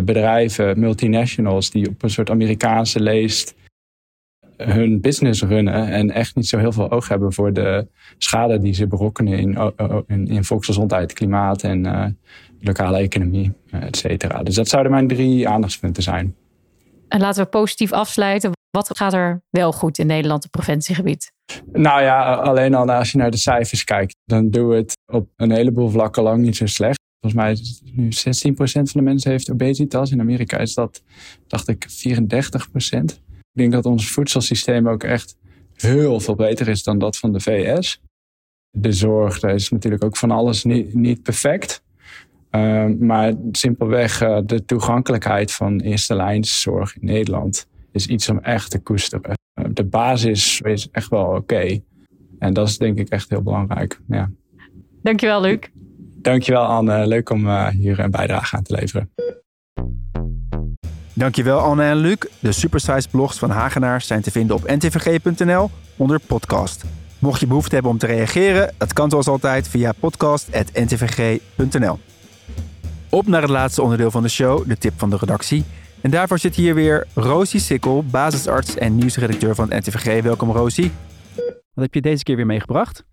bedrijven, 0.03 0.79
multinationals, 0.79 1.69
die 1.69 1.89
op 1.89 2.03
een 2.03 2.09
soort 2.09 2.29
Amerikaanse 2.29 2.99
leest 2.99 3.55
hun 4.57 5.01
business 5.01 5.41
runnen. 5.41 5.87
En 5.87 6.11
echt 6.11 6.35
niet 6.35 6.47
zo 6.47 6.57
heel 6.57 6.71
veel 6.71 6.91
oog 6.91 7.07
hebben 7.07 7.33
voor 7.33 7.53
de 7.53 7.87
schade 8.17 8.59
die 8.59 8.73
ze 8.73 8.87
berokkenen 8.87 9.39
in, 9.39 9.73
in, 10.07 10.27
in 10.27 10.43
volksgezondheid, 10.43 11.13
klimaat 11.13 11.63
en 11.63 12.17
lokale 12.59 12.97
economie, 12.97 13.51
et 13.71 13.97
cetera. 13.97 14.43
Dus 14.43 14.55
dat 14.55 14.67
zouden 14.67 14.91
mijn 14.91 15.07
drie 15.07 15.47
aandachtspunten 15.47 16.03
zijn. 16.03 16.35
En 17.07 17.19
laten 17.19 17.43
we 17.43 17.49
positief 17.49 17.91
afsluiten. 17.91 18.51
Wat 18.69 18.97
gaat 18.97 19.13
er 19.13 19.41
wel 19.49 19.71
goed 19.71 19.97
in 19.97 20.07
Nederland 20.07 20.45
op 20.45 20.51
preventiegebied? 20.51 21.31
Nou 21.71 22.01
ja, 22.01 22.33
alleen 22.33 22.73
al 22.73 22.91
als 22.91 23.11
je 23.11 23.17
naar 23.17 23.31
de 23.31 23.37
cijfers 23.37 23.83
kijkt, 23.83 24.15
dan 24.25 24.49
doen 24.49 24.67
we 24.67 24.75
het 24.75 24.97
op 25.11 25.27
een 25.35 25.51
heleboel 25.51 25.89
vlakken 25.89 26.23
lang 26.23 26.41
niet 26.41 26.55
zo 26.55 26.65
slecht. 26.65 26.99
Volgens 27.23 27.43
mij 27.43 27.51
is 27.51 27.81
nu 27.93 28.09
16% 28.51 28.53
van 28.63 28.85
de 28.93 29.01
mensen 29.01 29.31
heeft 29.31 29.51
obesitas. 29.51 30.11
In 30.11 30.19
Amerika 30.19 30.57
is 30.57 30.73
dat, 30.73 31.03
dacht 31.47 31.67
ik, 31.67 31.87
34%. 31.89 31.91
Ik 33.01 33.59
denk 33.59 33.71
dat 33.71 33.85
ons 33.85 34.11
voedselsysteem 34.11 34.87
ook 34.87 35.03
echt 35.03 35.37
heel 35.73 36.19
veel 36.19 36.35
beter 36.35 36.67
is 36.67 36.83
dan 36.83 36.99
dat 36.99 37.17
van 37.17 37.33
de 37.33 37.39
VS. 37.39 38.01
De 38.71 38.91
zorg, 38.91 39.39
daar 39.39 39.53
is 39.53 39.69
natuurlijk 39.69 40.03
ook 40.03 40.17
van 40.17 40.31
alles 40.31 40.63
niet, 40.63 41.23
perfect. 41.23 41.83
Uh, 42.51 42.85
maar 42.99 43.33
simpelweg 43.51 44.21
uh, 44.21 44.39
de 44.45 44.65
toegankelijkheid 44.65 45.51
van 45.51 45.79
eerste 45.79 46.15
lijnszorg 46.15 46.95
in 46.95 47.05
Nederland 47.05 47.67
is 47.91 48.07
iets 48.07 48.29
om 48.29 48.39
echt 48.39 48.71
te 48.71 48.79
koesteren. 48.79 49.37
Uh, 49.59 49.65
de 49.73 49.85
basis 49.85 50.61
is 50.61 50.89
echt 50.91 51.09
wel 51.09 51.25
oké. 51.25 51.81
En 52.39 52.53
dat 52.53 52.67
is 52.67 52.77
denk 52.77 52.99
ik 52.99 53.09
echt 53.09 53.29
heel 53.29 53.41
belangrijk. 53.41 53.99
Ja. 54.07 54.31
Dankjewel, 55.01 55.41
Luc. 55.41 55.59
Dankjewel, 56.23 56.63
Anne. 56.63 57.07
Leuk 57.07 57.29
om 57.29 57.69
hier 57.69 57.99
een 57.99 58.11
bijdrage 58.11 58.55
aan 58.55 58.63
te 58.63 58.73
leveren. 58.73 59.09
Dankjewel, 61.13 61.59
Anne 61.59 61.83
en 61.83 61.95
Luc. 61.95 62.17
De 62.39 62.51
Supersize 62.51 63.09
blogs 63.09 63.37
van 63.37 63.49
Hagenaars 63.49 64.07
zijn 64.07 64.21
te 64.21 64.31
vinden 64.31 64.55
op 64.55 64.67
ntvg.nl 64.67 65.69
onder 65.97 66.19
podcast. 66.19 66.83
Mocht 67.19 67.39
je 67.39 67.47
behoefte 67.47 67.73
hebben 67.73 67.91
om 67.91 67.97
te 67.97 68.05
reageren, 68.05 68.73
dat 68.77 68.93
kan 68.93 69.09
zoals 69.09 69.27
altijd 69.27 69.67
via 69.67 69.91
podcast.ntvg.nl. 69.99 71.99
Op 73.09 73.27
naar 73.27 73.41
het 73.41 73.49
laatste 73.49 73.81
onderdeel 73.81 74.11
van 74.11 74.23
de 74.23 74.29
show, 74.29 74.67
de 74.67 74.77
tip 74.77 74.93
van 74.97 75.09
de 75.09 75.17
redactie. 75.19 75.63
En 76.01 76.11
daarvoor 76.11 76.39
zit 76.39 76.55
hier 76.55 76.75
weer 76.75 77.07
Rosie 77.13 77.59
Sikkel, 77.59 78.03
basisarts 78.03 78.77
en 78.77 78.95
nieuwsredacteur 78.95 79.55
van 79.55 79.71
het 79.71 79.85
NTVG. 79.85 80.23
Welkom 80.23 80.51
Rosie. 80.51 80.91
Wat 81.73 81.83
heb 81.83 81.93
je 81.93 82.01
deze 82.01 82.23
keer 82.23 82.35
weer 82.35 82.45
meegebracht? 82.45 83.03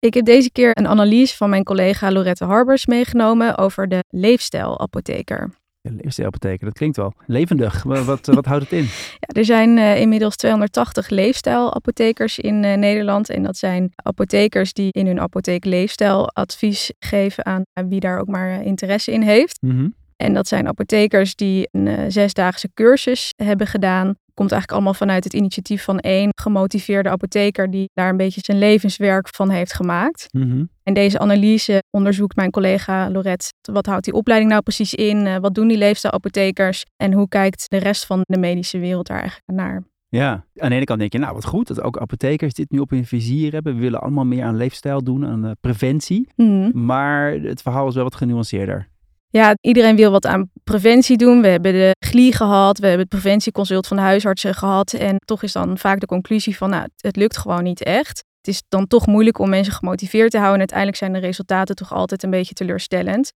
Ik 0.00 0.14
heb 0.14 0.24
deze 0.24 0.50
keer 0.50 0.78
een 0.78 0.86
analyse 0.86 1.36
van 1.36 1.50
mijn 1.50 1.64
collega 1.64 2.12
Lorette 2.12 2.44
Harbers 2.44 2.86
meegenomen 2.86 3.58
over 3.58 3.88
de 3.88 4.04
leefstijlapotheker. 4.08 5.50
Ja, 5.80 5.90
leefstijlapotheker, 6.02 6.64
dat 6.64 6.74
klinkt 6.74 6.96
wel 6.96 7.12
levendig. 7.26 7.82
Wat, 7.82 8.26
wat, 8.26 8.44
houdt 8.44 8.62
het 8.62 8.72
in? 8.72 8.84
Ja, 9.20 9.40
er 9.40 9.44
zijn 9.44 9.76
uh, 9.76 10.00
inmiddels 10.00 10.36
280 10.36 11.08
leefstijlapothekers 11.08 12.38
in 12.38 12.62
uh, 12.62 12.74
Nederland. 12.74 13.30
En 13.30 13.42
dat 13.42 13.56
zijn 13.56 13.92
apothekers 13.94 14.72
die 14.72 14.92
in 14.92 15.06
hun 15.06 15.20
apotheek 15.20 15.64
leefstijladvies 15.64 16.92
geven 16.98 17.46
aan 17.46 17.62
wie 17.88 18.00
daar 18.00 18.18
ook 18.18 18.28
maar 18.28 18.62
interesse 18.62 19.12
in 19.12 19.22
heeft. 19.22 19.62
Mm 19.62 19.70
-hmm. 19.70 19.94
En 20.16 20.34
dat 20.34 20.48
zijn 20.48 20.68
apothekers 20.68 21.34
die 21.34 21.68
een 21.70 22.12
zesdaagse 22.12 22.70
cursus 22.74 23.32
hebben 23.36 23.66
gedaan. 23.66 24.14
Komt 24.40 24.52
eigenlijk 24.52 24.80
allemaal 24.80 25.00
vanuit 25.00 25.24
het 25.24 25.32
initiatief 25.32 25.84
van 25.84 25.98
één 25.98 26.28
gemotiveerde 26.40 27.08
apotheker 27.08 27.70
die 27.70 27.90
daar 27.94 28.08
een 28.08 28.16
beetje 28.16 28.40
zijn 28.44 28.58
levenswerk 28.58 29.28
van 29.28 29.50
heeft 29.50 29.72
gemaakt. 29.72 30.28
Mm 30.30 30.50
-hmm. 30.50 30.68
En 30.82 30.94
deze 30.94 31.18
analyse 31.18 31.82
onderzoekt 31.90 32.36
mijn 32.36 32.50
collega 32.50 33.10
Lorette. 33.10 33.52
Wat 33.72 33.86
houdt 33.86 34.04
die 34.04 34.14
opleiding 34.14 34.50
nou 34.50 34.62
precies 34.62 34.94
in? 34.94 35.26
Uh, 35.26 35.36
wat 35.36 35.54
doen 35.54 35.68
die 35.68 35.76
leefstijlapothekers? 35.76 36.84
En 36.96 37.12
hoe 37.12 37.28
kijkt 37.28 37.64
de 37.68 37.76
rest 37.76 38.06
van 38.06 38.20
de 38.22 38.38
medische 38.38 38.78
wereld 38.78 39.06
daar 39.06 39.20
eigenlijk 39.20 39.52
naar? 39.52 39.82
Ja, 40.08 40.44
aan 40.56 40.68
de 40.68 40.76
ene 40.76 40.84
kant 40.84 40.98
denk 40.98 41.12
je, 41.12 41.18
nou 41.18 41.34
wat 41.34 41.44
goed 41.44 41.66
dat 41.66 41.82
ook 41.82 41.98
apothekers 41.98 42.54
dit 42.54 42.70
nu 42.70 42.78
op 42.78 42.90
hun 42.90 43.06
vizier 43.06 43.52
hebben. 43.52 43.74
We 43.74 43.80
willen 43.80 44.00
allemaal 44.00 44.26
meer 44.26 44.44
aan 44.44 44.56
leefstijl 44.56 45.02
doen, 45.02 45.26
aan 45.26 45.44
uh, 45.44 45.50
preventie. 45.60 46.28
Mm 46.36 46.46
-hmm. 46.46 46.84
Maar 46.84 47.32
het 47.32 47.62
verhaal 47.62 47.88
is 47.88 47.94
wel 47.94 48.04
wat 48.04 48.14
genuanceerder. 48.14 48.88
Ja, 49.32 49.54
iedereen 49.60 49.96
wil 49.96 50.10
wat 50.10 50.26
aan 50.26 50.50
preventie 50.70 51.16
doen. 51.16 51.42
We 51.42 51.48
hebben 51.48 51.72
de 51.72 51.96
GLI 52.06 52.32
gehad, 52.32 52.78
we 52.78 52.86
hebben 52.86 53.06
het 53.08 53.20
preventieconsult 53.20 53.86
van 53.86 53.96
de 53.96 54.02
huisartsen 54.02 54.54
gehad. 54.54 54.92
En 54.92 55.16
toch 55.24 55.42
is 55.42 55.52
dan 55.52 55.78
vaak 55.78 56.00
de 56.00 56.06
conclusie 56.06 56.56
van, 56.56 56.70
nou, 56.70 56.88
het 56.96 57.16
lukt 57.16 57.38
gewoon 57.38 57.62
niet 57.62 57.82
echt. 57.82 58.24
Het 58.36 58.54
is 58.54 58.62
dan 58.68 58.86
toch 58.86 59.06
moeilijk 59.06 59.38
om 59.38 59.48
mensen 59.48 59.72
gemotiveerd 59.72 60.30
te 60.30 60.36
houden. 60.36 60.54
En 60.54 60.60
uiteindelijk 60.60 60.98
zijn 60.98 61.12
de 61.12 61.18
resultaten 61.18 61.74
toch 61.74 61.92
altijd 61.92 62.22
een 62.22 62.30
beetje 62.30 62.54
teleurstellend. 62.54 63.32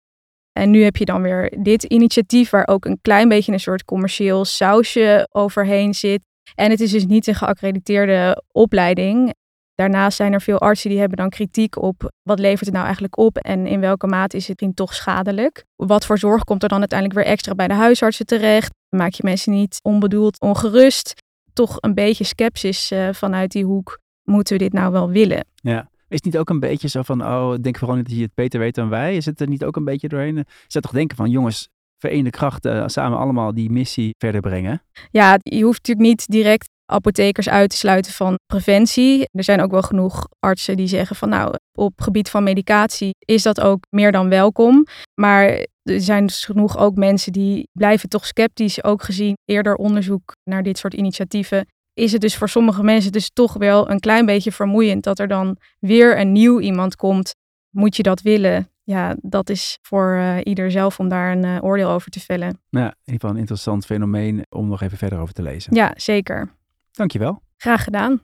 En 0.51 0.69
nu 0.69 0.83
heb 0.83 0.97
je 0.97 1.05
dan 1.05 1.21
weer 1.21 1.53
dit 1.61 1.83
initiatief 1.83 2.49
waar 2.49 2.67
ook 2.67 2.85
een 2.85 2.99
klein 3.01 3.29
beetje 3.29 3.51
een 3.51 3.59
soort 3.59 3.85
commercieel 3.85 4.45
sausje 4.45 5.27
overheen 5.31 5.93
zit. 5.93 6.21
En 6.55 6.69
het 6.69 6.79
is 6.79 6.91
dus 6.91 7.05
niet 7.05 7.27
een 7.27 7.35
geaccrediteerde 7.35 8.43
opleiding. 8.51 9.33
Daarnaast 9.75 10.17
zijn 10.17 10.33
er 10.33 10.41
veel 10.41 10.59
artsen 10.59 10.89
die 10.89 10.99
hebben 10.99 11.17
dan 11.17 11.29
kritiek 11.29 11.81
op 11.81 12.11
wat 12.23 12.39
levert 12.39 12.65
het 12.65 12.73
nou 12.73 12.83
eigenlijk 12.83 13.17
op 13.17 13.37
en 13.37 13.67
in 13.67 13.79
welke 13.79 14.07
mate 14.07 14.37
is 14.37 14.47
het 14.47 14.61
misschien 14.61 14.73
toch 14.73 14.93
schadelijk. 14.93 15.65
Wat 15.75 16.05
voor 16.05 16.17
zorg 16.17 16.43
komt 16.43 16.63
er 16.63 16.69
dan 16.69 16.79
uiteindelijk 16.79 17.19
weer 17.19 17.29
extra 17.31 17.55
bij 17.55 17.67
de 17.67 17.73
huisartsen 17.73 18.25
terecht? 18.25 18.73
Maak 18.89 19.13
je 19.13 19.23
mensen 19.23 19.51
niet 19.51 19.79
onbedoeld 19.83 20.39
ongerust? 20.39 21.13
Toch 21.53 21.77
een 21.79 21.93
beetje 21.93 22.23
sceptisch 22.23 22.91
uh, 22.91 23.09
vanuit 23.11 23.51
die 23.51 23.65
hoek. 23.65 23.99
Moeten 24.23 24.57
we 24.57 24.63
dit 24.63 24.73
nou 24.73 24.91
wel 24.91 25.09
willen? 25.09 25.45
Ja. 25.55 25.89
Is 26.07 26.15
het 26.15 26.25
niet 26.25 26.37
ook 26.37 26.49
een 26.49 26.59
beetje 26.59 26.87
zo 26.87 27.01
van, 27.01 27.21
oh, 27.21 27.53
denk 27.61 27.77
vooral 27.77 27.95
niet 27.95 28.07
dat 28.07 28.15
je 28.15 28.21
het 28.21 28.35
beter 28.35 28.59
weet 28.59 28.75
dan 28.75 28.89
wij? 28.89 29.15
Is 29.15 29.25
het 29.25 29.41
er 29.41 29.47
niet 29.47 29.63
ook 29.63 29.75
een 29.75 29.83
beetje 29.83 30.07
doorheen? 30.07 30.45
Zou 30.67 30.83
toch 30.83 30.91
denken 30.91 31.17
van, 31.17 31.29
jongens, 31.29 31.69
verenigde 31.97 32.29
krachten 32.29 32.89
samen 32.89 33.17
allemaal 33.17 33.53
die 33.53 33.71
missie 33.71 34.15
verder 34.17 34.41
brengen? 34.41 34.81
Ja, 35.11 35.37
je 35.41 35.63
hoeft 35.63 35.77
natuurlijk 35.77 36.07
niet 36.07 36.27
direct 36.27 36.69
apothekers 36.85 37.49
uit 37.49 37.69
te 37.69 37.77
sluiten 37.77 38.11
van 38.11 38.39
preventie. 38.45 39.29
Er 39.31 39.43
zijn 39.43 39.61
ook 39.61 39.71
wel 39.71 39.81
genoeg 39.81 40.27
artsen 40.39 40.77
die 40.77 40.87
zeggen 40.87 41.15
van 41.15 41.29
nou, 41.29 41.55
op 41.77 42.01
gebied 42.01 42.29
van 42.29 42.43
medicatie 42.43 43.15
is 43.19 43.43
dat 43.43 43.61
ook 43.61 43.85
meer 43.89 44.11
dan 44.11 44.29
welkom. 44.29 44.85
Maar 45.21 45.65
er 45.83 46.01
zijn 46.01 46.25
dus 46.25 46.45
genoeg 46.45 46.77
ook 46.77 46.95
mensen 46.95 47.31
die 47.31 47.67
blijven 47.71 48.09
toch 48.09 48.25
sceptisch, 48.25 48.83
ook 48.83 49.03
gezien 49.03 49.37
eerder 49.45 49.75
onderzoek 49.75 50.35
naar 50.43 50.63
dit 50.63 50.77
soort 50.77 50.93
initiatieven. 50.93 51.67
Is 51.93 52.11
het 52.11 52.21
dus 52.21 52.35
voor 52.35 52.49
sommige 52.49 52.83
mensen 52.83 53.11
dus 53.11 53.29
toch 53.33 53.53
wel 53.53 53.89
een 53.89 53.99
klein 53.99 54.25
beetje 54.25 54.51
vermoeiend 54.51 55.03
dat 55.03 55.19
er 55.19 55.27
dan 55.27 55.57
weer 55.79 56.19
een 56.19 56.31
nieuw 56.31 56.59
iemand 56.59 56.95
komt. 56.95 57.33
Moet 57.69 57.95
je 57.95 58.03
dat 58.03 58.21
willen? 58.21 58.69
Ja, 58.83 59.15
dat 59.21 59.49
is 59.49 59.77
voor 59.81 60.15
uh, 60.15 60.37
ieder 60.43 60.71
zelf 60.71 60.99
om 60.99 61.09
daar 61.09 61.31
een 61.31 61.45
uh, 61.45 61.63
oordeel 61.63 61.89
over 61.89 62.11
te 62.11 62.19
vellen. 62.19 62.59
Ja, 62.69 62.85
in 62.85 62.93
ieder 62.97 63.13
geval 63.13 63.29
een 63.29 63.37
interessant 63.37 63.85
fenomeen 63.85 64.45
om 64.49 64.67
nog 64.67 64.81
even 64.81 64.97
verder 64.97 65.19
over 65.19 65.33
te 65.33 65.41
lezen. 65.41 65.75
Ja, 65.75 65.93
zeker. 65.95 66.51
Dankjewel. 66.95 67.41
Graag 67.57 67.83
gedaan. 67.83 68.21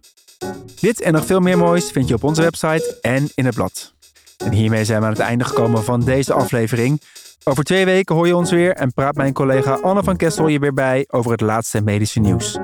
Dit 0.80 1.02
en 1.02 1.14
nog 1.14 1.26
veel 1.26 1.40
meer 1.40 1.58
moois 1.58 1.92
vind 1.92 2.08
je 2.08 2.14
op 2.14 2.24
onze 2.24 2.42
website 2.42 2.98
en 3.02 3.30
in 3.36 3.46
het 3.46 3.56
blad. 3.56 3.94
En 4.38 4.52
hiermee 4.52 4.86
zijn 4.86 5.00
we 5.00 5.06
aan 5.06 5.12
het 5.12 5.22
einde 5.22 5.44
gekomen 5.44 5.84
van 5.84 6.00
deze 6.00 6.34
aflevering. 6.34 7.02
Over 7.44 7.64
twee 7.64 7.86
weken 7.86 8.16
hoor 8.16 8.28
je 8.28 8.36
ons 8.36 8.52
weer 8.52 8.76
en 8.76 8.94
praat 8.94 9.16
mijn 9.16 9.34
collega 9.34 9.74
Anne 9.82 10.04
van 10.04 10.18
Kessel 10.18 10.48
je 10.48 10.60
weer 10.60 10.74
bij 10.74 11.06
over 11.08 11.32
het 11.32 11.42
laatste 11.42 11.82
medische 11.82 12.20
nieuws. 12.20 12.58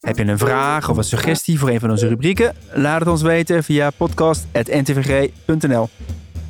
Heb 0.00 0.16
je 0.18 0.24
een 0.24 0.38
vraag 0.38 0.90
of 0.90 0.96
een 0.96 1.04
suggestie 1.04 1.58
voor 1.58 1.68
een 1.68 1.80
van 1.80 1.90
onze 1.90 2.08
rubrieken? 2.08 2.56
Laat 2.72 2.98
het 2.98 3.08
ons 3.08 3.22
weten 3.22 3.64
via 3.64 3.90
podcast.ntvg.nl. 3.90 5.88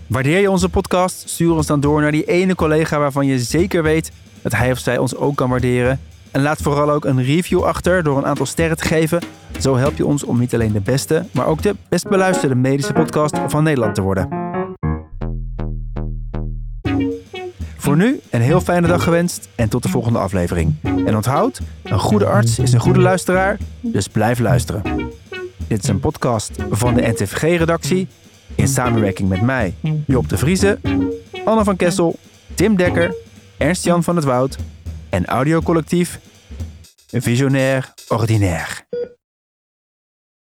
Waardeer 0.07 0.41
je 0.41 0.51
onze 0.51 0.69
podcast? 0.69 1.29
Stuur 1.29 1.53
ons 1.53 1.67
dan 1.67 1.81
door 1.81 2.01
naar 2.01 2.13
die 2.13 2.25
ene 2.25 2.55
collega 2.55 2.99
waarvan 2.99 3.27
je 3.27 3.39
zeker 3.39 3.83
weet 3.83 4.13
dat 4.43 4.53
hij 4.53 4.71
of 4.71 4.79
zij 4.79 4.99
ons 4.99 5.17
ook 5.17 5.37
kan 5.37 5.51
waarderen. 5.51 6.01
En 6.31 6.43
laat 6.43 6.63
vooral 6.63 6.91
ook 6.91 7.05
een 7.05 7.23
review 7.23 7.63
achter 7.63 8.03
door 8.03 8.19
een 8.19 8.27
aantal 8.27 8.47
sterren 8.47 8.77
te 8.77 8.85
geven. 8.85 9.23
Zo 9.61 9.77
help 9.77 9.97
je 9.97 10.07
ons 10.07 10.25
om 10.25 10.39
niet 10.39 10.55
alleen 10.55 10.73
de 10.73 10.81
beste, 10.81 11.25
maar 11.33 11.47
ook 11.47 11.63
de 11.63 11.77
best 11.89 12.09
beluisterde 12.09 12.55
medische 12.55 12.93
podcast 12.93 13.39
van 13.47 13.63
Nederland 13.63 13.95
te 13.95 14.03
worden. 14.03 14.29
Voor 17.77 17.97
nu 17.97 18.21
een 18.31 18.41
heel 18.41 18.61
fijne 18.61 18.87
dag 18.87 19.03
gewenst 19.03 19.49
en 19.55 19.69
tot 19.69 19.83
de 19.83 19.89
volgende 19.89 20.19
aflevering. 20.19 20.75
En 20.83 21.17
onthoud, 21.17 21.61
een 21.83 21.99
goede 21.99 22.27
arts 22.27 22.59
is 22.59 22.73
een 22.73 22.81
goede 22.81 23.01
luisteraar, 23.01 23.59
dus 23.81 24.09
blijf 24.09 24.39
luisteren. 24.39 24.83
Dit 25.67 25.83
is 25.83 25.89
een 25.89 26.01
podcast 26.01 26.53
van 26.71 26.95
de 26.95 27.03
NTVG-redactie 27.03 28.09
in 28.55 28.69
samenwerking 28.69 29.29
met 29.29 29.43
mij, 29.43 29.75
Job 30.07 30.29
de 30.29 30.37
Vrieze, 30.37 30.79
Anne 31.45 31.65
van 31.65 31.77
Kessel, 31.77 32.19
Tim 32.55 32.77
Dekker, 32.77 33.15
Ernst-Jan 33.57 34.03
van 34.03 34.17
het 34.17 34.25
Woud 34.25 34.57
en 35.11 35.25
audiocollectief 35.29 36.19
Visionair 37.13 37.95
Ordinaire. 38.11 38.87